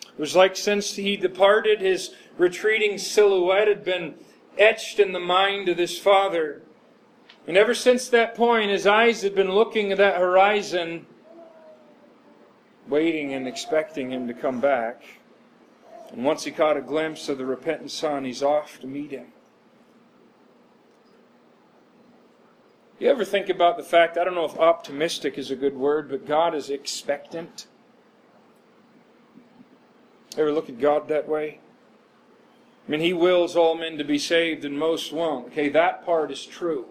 It 0.03 0.19
was 0.19 0.37
like 0.37 0.55
since 0.55 0.97
he 0.97 1.17
departed, 1.17 1.81
his 1.81 2.15
retreating 2.37 2.99
silhouette 2.99 3.69
had 3.69 3.83
been 3.83 4.17
etched 4.59 5.01
in 5.01 5.12
the 5.12 5.19
mind 5.19 5.71
of 5.71 5.79
this 5.79 5.99
father. 5.99 6.61
And 7.47 7.57
ever 7.57 7.73
since 7.73 8.07
that 8.11 8.35
point, 8.35 8.71
his 8.71 8.87
eyes 8.87 9.23
had 9.23 9.35
been 9.35 9.53
looking 9.53 9.93
at 9.93 9.97
that 9.97 10.19
horizon, 10.19 11.07
waiting 12.88 13.35
and 13.35 13.47
expecting 13.47 14.11
him 14.11 14.27
to 14.29 14.35
come 14.35 14.61
back. 14.61 15.03
And 16.11 16.25
once 16.25 16.45
he 16.45 16.51
caught 16.51 16.77
a 16.77 16.83
glimpse 16.83 17.29
of 17.29 17.38
the 17.38 17.47
repentant 17.47 17.90
son, 17.90 18.25
he's 18.25 18.42
off 18.42 18.79
to 18.81 18.87
meet 18.87 19.11
him. 19.11 19.33
You 22.99 23.09
ever 23.09 23.25
think 23.25 23.49
about 23.49 23.77
the 23.77 23.83
fact, 23.83 24.16
I 24.16 24.23
don't 24.23 24.37
know 24.37 24.45
if 24.45 24.57
optimistic 24.57 25.37
is 25.37 25.51
a 25.51 25.57
good 25.57 25.75
word, 25.75 26.09
but 26.09 26.25
God 26.25 26.55
is 26.55 26.71
expectant? 26.71 27.66
Ever 30.37 30.53
look 30.53 30.68
at 30.68 30.79
God 30.79 31.09
that 31.09 31.29
way? 31.29 31.59
I 32.87 32.90
mean, 32.90 33.01
He 33.01 33.12
wills 33.12 33.57
all 33.57 33.75
men 33.75 33.99
to 33.99 34.05
be 34.05 34.18
saved 34.18 34.64
and 34.64 34.79
most 34.79 35.12
won't. 35.12 35.49
Okay, 35.49 35.68
that 35.71 36.05
part 36.05 36.31
is 36.31 36.47
true. 36.47 36.87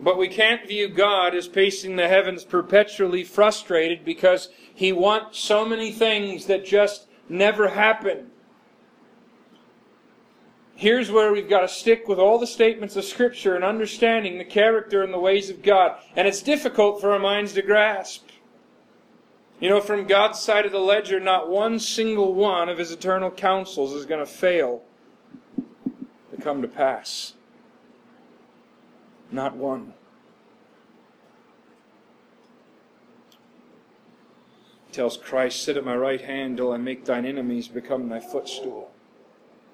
But 0.00 0.18
we 0.18 0.28
can't 0.28 0.66
view 0.66 0.88
God 0.88 1.34
as 1.34 1.48
pacing 1.48 1.96
the 1.96 2.08
heavens 2.08 2.44
perpetually 2.44 3.24
frustrated 3.24 4.04
because 4.04 4.48
He 4.74 4.92
wants 4.92 5.38
so 5.40 5.64
many 5.64 5.90
things 5.90 6.46
that 6.46 6.64
just 6.64 7.08
never 7.28 7.68
happen. 7.68 8.30
Here's 10.76 11.10
where 11.10 11.32
we've 11.32 11.50
got 11.50 11.62
to 11.62 11.68
stick 11.68 12.06
with 12.06 12.20
all 12.20 12.38
the 12.38 12.46
statements 12.46 12.94
of 12.94 13.04
Scripture 13.04 13.56
and 13.56 13.64
understanding 13.64 14.38
the 14.38 14.44
character 14.44 15.02
and 15.02 15.12
the 15.12 15.18
ways 15.18 15.50
of 15.50 15.62
God. 15.62 15.98
And 16.14 16.28
it's 16.28 16.42
difficult 16.42 17.00
for 17.00 17.10
our 17.10 17.18
minds 17.18 17.54
to 17.54 17.62
grasp. 17.62 18.28
You 19.58 19.68
know, 19.68 19.80
from 19.80 20.06
God's 20.06 20.38
side 20.38 20.66
of 20.66 20.70
the 20.70 20.78
ledger, 20.78 21.18
not 21.18 21.50
one 21.50 21.80
single 21.80 22.32
one 22.32 22.68
of 22.68 22.78
his 22.78 22.92
eternal 22.92 23.32
counsels 23.32 23.92
is 23.92 24.06
going 24.06 24.24
to 24.24 24.30
fail 24.30 24.84
to 26.30 26.40
come 26.40 26.62
to 26.62 26.68
pass. 26.68 27.34
Not 29.30 29.56
one. 29.56 29.94
Tells 34.92 35.16
Christ, 35.16 35.62
Sit 35.62 35.76
at 35.76 35.84
my 35.84 35.96
right 35.96 36.20
hand 36.20 36.56
till 36.56 36.72
I 36.72 36.76
make 36.76 37.04
thine 37.04 37.26
enemies 37.26 37.68
become 37.68 38.08
thy 38.08 38.20
footstool. 38.20 38.90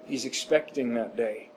He's 0.06 0.24
expecting 0.24 0.94
that 0.94 1.16
day. 1.16 1.50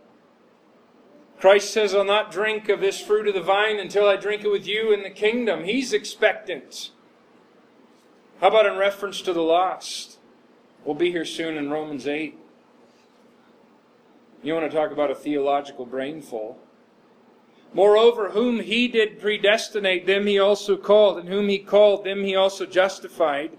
Christ 1.40 1.72
says, 1.72 1.94
I'll 1.94 2.04
not 2.04 2.32
drink 2.32 2.70
of 2.70 2.80
this 2.80 3.00
fruit 3.00 3.28
of 3.28 3.36
the 3.36 3.42
vine 3.42 3.80
until 3.80 4.08
I 4.08 4.16
drink 4.16 4.44
it 4.44 4.52
with 4.52 4.68
you 4.68 4.92
in 4.92 5.04
the 5.04 5.10
kingdom. 5.10 5.66
He's 5.66 5.94
expectant. 5.94 6.92
How 8.42 8.48
about 8.48 8.66
in 8.66 8.78
reference 8.78 9.22
to 9.22 9.34
the 9.34 9.42
lost? 9.42 10.18
We'll 10.84 10.96
be 10.96 11.12
here 11.12 11.26
soon 11.26 11.58
in 11.58 11.70
Romans 11.70 12.08
8. 12.08 12.38
You 14.42 14.54
want 14.54 14.70
to 14.70 14.76
talk 14.76 14.92
about 14.92 15.12
a 15.12 15.16
theological 15.16 15.86
brainful. 15.86 16.58
Moreover, 17.74 18.30
whom 18.30 18.62
he 18.62 18.88
did 18.88 19.20
predestinate, 19.20 20.06
them 20.06 20.26
he 20.26 20.40
also 20.40 20.78
called, 20.78 21.18
and 21.18 21.30
whom 21.30 21.50
he 21.50 21.60
called, 21.60 22.06
them 22.06 22.24
he 22.24 22.36
also 22.36 22.66
justified, 22.66 23.52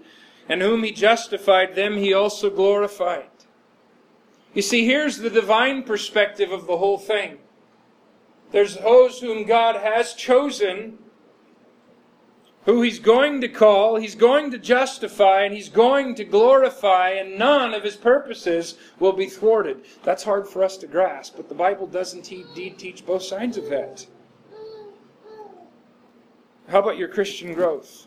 and 0.47 0.61
whom 0.61 0.83
he 0.83 0.91
justified, 0.91 1.75
them 1.75 1.97
he 1.97 2.13
also 2.13 2.49
glorified. 2.49 3.29
You 4.53 4.61
see, 4.61 4.85
here's 4.85 5.17
the 5.17 5.29
divine 5.29 5.83
perspective 5.83 6.51
of 6.51 6.65
the 6.65 6.77
whole 6.77 6.97
thing. 6.97 7.37
There's 8.51 8.77
those 8.77 9.19
whom 9.19 9.45
God 9.45 9.75
has 9.75 10.13
chosen, 10.13 10.97
who 12.69 12.83
he's 12.83 12.99
going 12.99 13.41
to 13.41 13.47
call, 13.47 13.95
he's 13.95 14.13
going 14.13 14.51
to 14.51 14.57
justify, 14.59 15.41
and 15.41 15.55
he's 15.55 15.69
going 15.69 16.13
to 16.13 16.23
glorify, 16.23 17.09
and 17.09 17.35
none 17.35 17.73
of 17.73 17.83
his 17.83 17.95
purposes 17.95 18.77
will 18.99 19.11
be 19.11 19.25
thwarted. 19.25 19.83
That's 20.03 20.23
hard 20.23 20.47
for 20.47 20.63
us 20.63 20.77
to 20.77 20.87
grasp, 20.87 21.35
but 21.35 21.49
the 21.49 21.55
Bible 21.55 21.87
doesn't 21.87 22.31
indeed 22.31 22.77
teach 22.77 23.05
both 23.07 23.23
sides 23.23 23.57
of 23.57 23.69
that. 23.69 24.05
How 26.67 26.77
about 26.77 26.99
your 26.99 27.07
Christian 27.07 27.55
growth? 27.55 28.05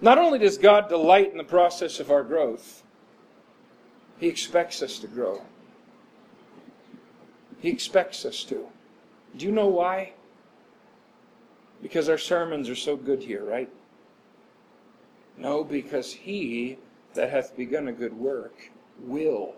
Not 0.00 0.16
only 0.16 0.38
does 0.38 0.56
God 0.56 0.88
delight 0.88 1.30
in 1.30 1.36
the 1.36 1.44
process 1.44 2.00
of 2.00 2.10
our 2.10 2.22
growth, 2.22 2.84
He 4.18 4.28
expects 4.28 4.82
us 4.82 4.98
to 5.00 5.06
grow. 5.06 5.42
He 7.60 7.68
expects 7.68 8.24
us 8.24 8.44
to. 8.44 8.66
Do 9.36 9.44
you 9.44 9.52
know 9.52 9.68
why? 9.68 10.14
Because 11.82 12.08
our 12.08 12.18
sermons 12.18 12.68
are 12.68 12.76
so 12.76 12.96
good 12.96 13.22
here, 13.22 13.44
right? 13.44 13.70
No, 15.36 15.62
because 15.62 16.12
he 16.12 16.78
that 17.14 17.30
hath 17.30 17.56
begun 17.56 17.88
a 17.88 17.92
good 17.92 18.14
work 18.14 18.70
will 19.00 19.54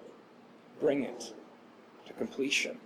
bring 0.81 1.03
it 1.05 1.33
to 2.07 2.13
completion. 2.13 2.79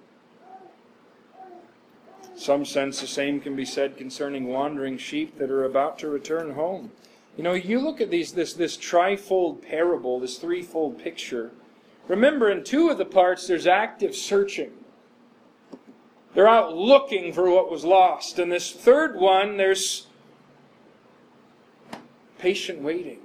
Some 2.37 2.65
sense 2.65 3.01
the 3.01 3.07
same 3.07 3.41
can 3.41 3.55
be 3.55 3.65
said 3.65 3.97
concerning 3.97 4.47
wandering 4.47 4.99
sheep 4.99 5.39
that 5.39 5.51
are 5.51 5.65
about 5.65 5.99
to 6.01 6.09
return 6.09 6.55
home. 6.55 6.91
You 7.37 7.45
know, 7.45 7.53
you 7.53 7.81
look 7.81 8.01
at 8.01 8.11
these 8.11 8.33
this 8.33 8.55
this 8.55 8.77
trifold 8.77 9.63
parable, 9.63 10.21
this 10.21 10.39
threefold 10.39 10.99
picture. 10.99 11.53
Remember, 12.07 12.51
in 12.51 12.65
two 12.65 12.91
of 12.91 12.99
the 12.99 13.05
parts, 13.05 13.47
there's 13.47 13.67
active 13.67 14.15
searching. 14.15 14.73
They're 16.35 16.49
out 16.49 16.77
looking 16.77 17.33
for 17.33 17.49
what 17.49 17.71
was 17.71 17.85
lost. 17.85 18.39
And 18.39 18.51
this 18.51 18.73
third 18.73 19.17
one, 19.17 19.57
there's 19.57 20.09
patient 22.39 22.81
waiting. 22.81 23.21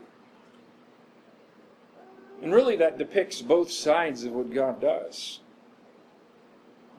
And 2.41 2.53
really, 2.53 2.75
that 2.77 2.97
depicts 2.97 3.41
both 3.41 3.71
sides 3.71 4.23
of 4.23 4.31
what 4.31 4.53
God 4.53 4.79
does. 4.79 5.39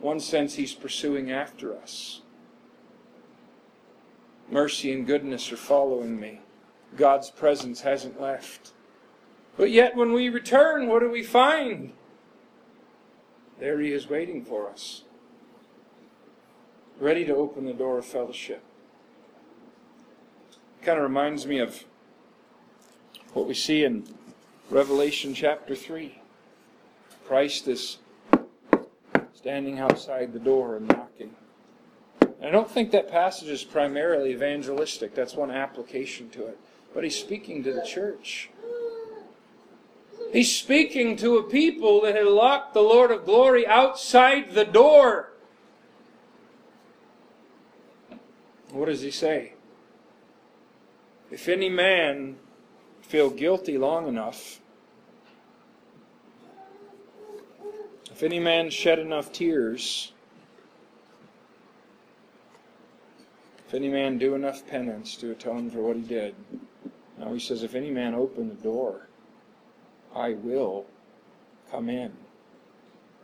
One 0.00 0.20
sense, 0.20 0.54
He's 0.54 0.74
pursuing 0.74 1.30
after 1.30 1.76
us. 1.76 2.20
Mercy 4.50 4.92
and 4.92 5.06
goodness 5.06 5.52
are 5.52 5.56
following 5.56 6.18
me. 6.18 6.40
God's 6.96 7.30
presence 7.30 7.82
hasn't 7.82 8.20
left. 8.20 8.72
But 9.56 9.70
yet, 9.70 9.94
when 9.94 10.12
we 10.12 10.28
return, 10.28 10.88
what 10.88 11.00
do 11.00 11.10
we 11.10 11.22
find? 11.22 11.92
There 13.60 13.80
He 13.80 13.92
is 13.92 14.10
waiting 14.10 14.44
for 14.44 14.68
us 14.68 15.04
ready 17.00 17.24
to 17.24 17.34
open 17.34 17.64
the 17.64 17.72
door 17.72 17.98
of 17.98 18.04
fellowship. 18.04 18.62
Kind 20.82 20.98
of 20.98 21.02
reminds 21.02 21.46
me 21.46 21.58
of 21.58 21.84
what 23.32 23.46
we 23.46 23.54
see 23.54 23.84
in 23.84 24.04
Revelation 24.68 25.32
chapter 25.32 25.74
3. 25.74 26.20
Christ 27.26 27.68
is 27.68 27.98
standing 29.34 29.78
outside 29.78 30.32
the 30.34 30.38
door 30.38 30.76
and 30.76 30.88
knocking. 30.88 31.34
And 32.20 32.44
I 32.44 32.50
don't 32.50 32.70
think 32.70 32.90
that 32.90 33.10
passage 33.10 33.48
is 33.48 33.64
primarily 33.64 34.32
evangelistic, 34.32 35.14
that's 35.14 35.34
one 35.34 35.50
application 35.50 36.28
to 36.30 36.46
it. 36.46 36.58
But 36.92 37.04
he's 37.04 37.18
speaking 37.18 37.62
to 37.64 37.72
the 37.72 37.86
church. 37.86 38.50
He's 40.32 40.54
speaking 40.54 41.16
to 41.16 41.38
a 41.38 41.42
people 41.42 42.02
that 42.02 42.14
had 42.14 42.26
locked 42.26 42.74
the 42.74 42.82
Lord 42.82 43.10
of 43.10 43.24
glory 43.24 43.66
outside 43.66 44.52
the 44.52 44.64
door. 44.64 45.30
What 48.72 48.86
does 48.86 49.00
he 49.00 49.10
say? 49.10 49.54
If 51.30 51.48
any 51.48 51.68
man 51.68 52.36
feel 53.02 53.30
guilty 53.30 53.78
long 53.78 54.08
enough, 54.08 54.60
if 58.10 58.22
any 58.22 58.38
man 58.38 58.70
shed 58.70 58.98
enough 58.98 59.32
tears, 59.32 60.12
if 63.66 63.74
any 63.74 63.88
man 63.88 64.18
do 64.18 64.34
enough 64.34 64.66
penance 64.66 65.16
to 65.16 65.30
atone 65.30 65.70
for 65.70 65.80
what 65.80 65.96
he 65.96 66.02
did, 66.02 66.34
now 67.18 67.32
he 67.32 67.40
says, 67.40 67.62
if 67.62 67.74
any 67.74 67.90
man 67.90 68.14
open 68.14 68.48
the 68.48 68.54
door, 68.54 69.08
I 70.14 70.34
will 70.34 70.86
come 71.70 71.88
in 71.88 72.12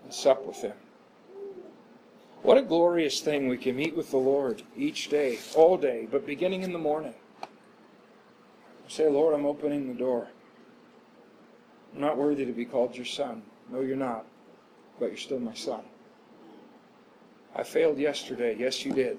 and 0.05 0.14
sup 0.14 0.47
with 0.47 0.62
him. 0.62 0.74
What 2.47 2.59
a 2.59 2.62
glorious 2.62 3.20
thing 3.22 3.49
we 3.49 3.59
can 3.59 3.74
meet 3.74 3.97
with 3.97 4.12
the 4.12 4.18
Lord 4.18 4.62
each 4.76 5.09
day, 5.09 5.40
all 5.57 5.76
day, 5.76 6.07
but 6.09 6.24
beginning 6.24 6.62
in 6.62 6.72
the 6.72 6.78
morning. 6.78 7.14
Say, 8.86 9.09
Lord, 9.09 9.34
I'm 9.34 9.44
opening 9.44 9.88
the 9.88 9.99
door. 9.99 10.28
I'm 11.92 12.01
not 12.01 12.16
worthy 12.16 12.47
to 12.47 12.53
be 12.53 12.64
called 12.64 12.94
your 12.94 13.05
son. 13.05 13.42
No, 13.68 13.80
you're 13.80 13.97
not, 13.97 14.26
but 15.01 15.07
you're 15.07 15.16
still 15.16 15.40
my 15.40 15.55
son. 15.55 15.80
I 17.57 17.64
failed 17.64 17.99
yesterday. 17.99 18.55
Yes, 18.57 18.84
you 18.84 18.92
did. 18.92 19.18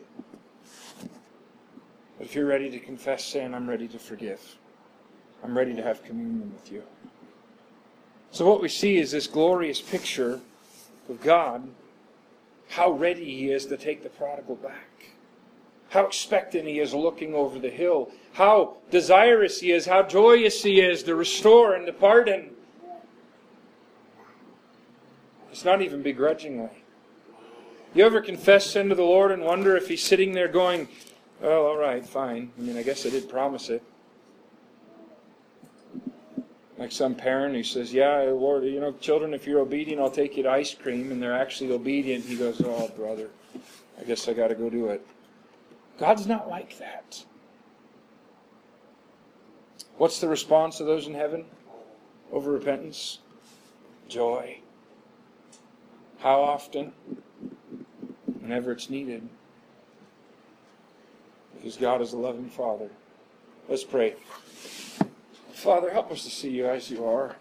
But 2.17 2.27
if 2.27 2.33
you're 2.33 2.47
ready 2.47 2.69
to 2.69 2.79
confess 2.79 3.25
sin, 3.25 3.53
I'm 3.53 3.69
ready 3.69 3.89
to 3.89 3.99
forgive. 3.99 4.55
I'm 5.43 5.57
ready 5.57 5.75
to 5.75 5.83
have 5.83 6.01
communion 6.01 6.53
with 6.53 6.71
you. 6.71 6.81
So, 8.31 8.47
what 8.47 8.61
we 8.61 8.69
see 8.69 8.95
is 8.95 9.11
this 9.11 9.27
glorious 9.27 9.81
picture 9.81 10.39
of 11.09 11.21
God 11.21 11.67
how 12.69 12.91
ready 12.91 13.25
he 13.25 13.51
is 13.51 13.65
to 13.67 13.77
take 13.77 14.03
the 14.03 14.09
prodigal 14.09 14.55
back. 14.55 14.87
How 15.89 16.05
expectant 16.05 16.67
he 16.67 16.79
is 16.79 16.93
looking 16.93 17.33
over 17.33 17.59
the 17.59 17.69
hill. 17.69 18.11
How 18.33 18.77
desirous 18.91 19.61
he 19.61 19.71
is, 19.71 19.85
how 19.85 20.03
joyous 20.03 20.63
he 20.63 20.81
is 20.81 21.03
to 21.03 21.15
restore 21.15 21.73
and 21.75 21.85
to 21.85 21.93
pardon. 21.93 22.51
It's 25.51 25.63
not 25.63 25.81
even 25.81 26.01
begrudgingly. 26.01 26.69
You 27.93 28.05
ever 28.05 28.21
confess 28.21 28.71
sin 28.71 28.89
to 28.89 28.95
the 28.95 29.01
Lord 29.01 29.31
and 29.31 29.43
wonder 29.43 29.75
if 29.75 29.87
he's 29.87 30.03
sitting 30.03 30.33
there 30.33 30.49
going, 30.49 30.87
well, 31.41 31.65
all 31.65 31.77
right, 31.77 32.05
fine. 32.05 32.51
I 32.57 32.61
mean, 32.61 32.77
I 32.77 32.83
guess 32.83 33.05
I 33.05 33.09
did 33.09 33.29
promise 33.29 33.69
it. 33.69 33.81
Like 36.77 36.91
some 36.91 37.15
parent 37.15 37.55
who 37.55 37.63
says, 37.63 37.93
Yeah, 37.93 38.19
Lord, 38.31 38.63
you 38.63 38.79
know, 38.79 38.91
children, 38.93 39.33
if 39.33 39.47
you're 39.47 39.59
obedient, 39.59 39.99
I'll 39.99 40.11
take 40.11 40.37
you 40.37 40.43
to 40.43 40.51
ice 40.51 40.73
cream, 40.73 41.11
and 41.11 41.21
they're 41.21 41.33
actually 41.33 41.71
obedient. 41.71 42.25
He 42.25 42.35
goes, 42.35 42.61
Oh, 42.63 42.89
brother, 42.89 43.29
I 43.99 44.03
guess 44.03 44.27
I 44.27 44.33
got 44.33 44.49
to 44.49 44.55
go 44.55 44.69
do 44.69 44.87
it. 44.89 45.05
God's 45.97 46.27
not 46.27 46.47
like 46.47 46.77
that. 46.77 47.23
What's 49.97 50.19
the 50.19 50.27
response 50.27 50.79
of 50.79 50.85
those 50.85 51.07
in 51.07 51.15
heaven 51.15 51.45
over 52.31 52.51
repentance? 52.51 53.19
Joy. 54.07 54.59
How 56.19 56.41
often? 56.41 56.93
Whenever 58.39 58.71
it's 58.71 58.91
needed. 58.91 59.27
Because 61.55 61.77
God 61.77 62.01
is 62.01 62.13
a 62.13 62.17
loving 62.17 62.49
Father. 62.49 62.89
Let's 63.67 63.83
pray. 63.83 64.15
Father, 65.57 65.89
help 65.89 66.11
us 66.11 66.23
to 66.23 66.29
see 66.29 66.51
you 66.51 66.67
as 66.67 66.91
you 66.91 67.03
are. 67.03 67.35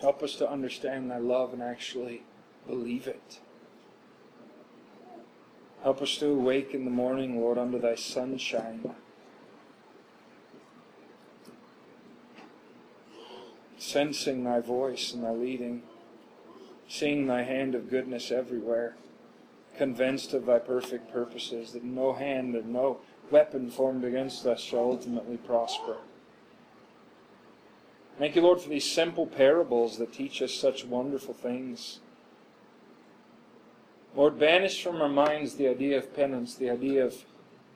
Help 0.00 0.20
us 0.20 0.34
to 0.34 0.50
understand 0.50 1.08
thy 1.08 1.18
love 1.18 1.52
and 1.52 1.62
actually 1.62 2.24
believe 2.66 3.06
it. 3.06 3.38
Help 5.84 6.02
us 6.02 6.18
to 6.18 6.26
awake 6.26 6.74
in 6.74 6.84
the 6.84 6.90
morning, 6.90 7.40
Lord, 7.40 7.56
under 7.56 7.78
thy 7.78 7.94
sunshine. 7.94 8.96
Sensing 13.78 14.42
thy 14.42 14.58
voice 14.58 15.14
and 15.14 15.22
thy 15.22 15.30
leading, 15.30 15.84
seeing 16.88 17.28
thy 17.28 17.44
hand 17.44 17.76
of 17.76 17.88
goodness 17.88 18.32
everywhere, 18.32 18.96
convinced 19.78 20.34
of 20.34 20.46
thy 20.46 20.58
perfect 20.58 21.12
purposes, 21.12 21.70
that 21.74 21.84
no 21.84 22.14
hand 22.14 22.56
and 22.56 22.72
no 22.72 22.98
weapon 23.30 23.70
formed 23.70 24.04
against 24.04 24.46
us 24.46 24.60
shall 24.60 24.80
ultimately 24.80 25.36
prosper. 25.36 25.96
Thank 28.18 28.34
you, 28.34 28.42
Lord, 28.42 28.60
for 28.60 28.68
these 28.68 28.90
simple 28.90 29.26
parables 29.26 29.98
that 29.98 30.12
teach 30.12 30.40
us 30.40 30.54
such 30.54 30.84
wonderful 30.84 31.34
things. 31.34 32.00
Lord, 34.14 34.38
banish 34.38 34.82
from 34.82 35.02
our 35.02 35.08
minds 35.08 35.54
the 35.54 35.68
idea 35.68 35.98
of 35.98 36.16
penance, 36.16 36.54
the 36.54 36.70
idea 36.70 37.04
of 37.04 37.24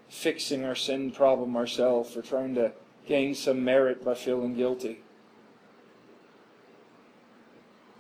fixing 0.09 0.65
our 0.65 0.75
sin 0.75 1.11
problem 1.11 1.57
ourselves 1.57 2.17
or 2.17 2.23
trying 2.23 2.55
to 2.55 2.73
gain 3.07 3.35
some 3.35 3.63
merit 3.63 4.03
by 4.03 4.15
feeling 4.15 4.55
guilty. 4.55 5.01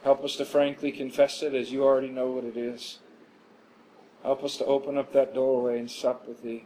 Help 0.02 0.24
us 0.24 0.36
to 0.36 0.46
frankly 0.46 0.90
confess 0.90 1.42
it 1.42 1.54
as 1.54 1.70
you 1.70 1.84
already 1.84 2.08
know 2.08 2.30
what 2.30 2.44
it 2.44 2.56
is. 2.56 3.00
Help 4.22 4.42
us 4.42 4.56
to 4.56 4.64
open 4.64 4.96
up 4.96 5.12
that 5.12 5.34
doorway 5.34 5.78
and 5.78 5.90
sup 5.90 6.26
with 6.26 6.42
Thee. 6.42 6.64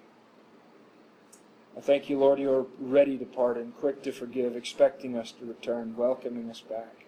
I 1.77 1.81
thank 1.81 2.09
you, 2.09 2.19
Lord, 2.19 2.39
you 2.39 2.53
are 2.53 2.67
ready 2.79 3.19
to 3.19 3.25
pardon, 3.25 3.73
quick 3.81 4.03
to 4.05 4.13
forgive, 4.13 4.55
expecting 4.55 5.17
us 5.17 5.33
to 5.33 5.45
return, 5.45 5.97
welcoming 5.97 6.49
us 6.49 6.61
back. 6.61 7.05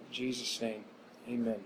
In 0.00 0.12
Jesus' 0.12 0.60
name, 0.60 0.84
amen. 1.28 1.60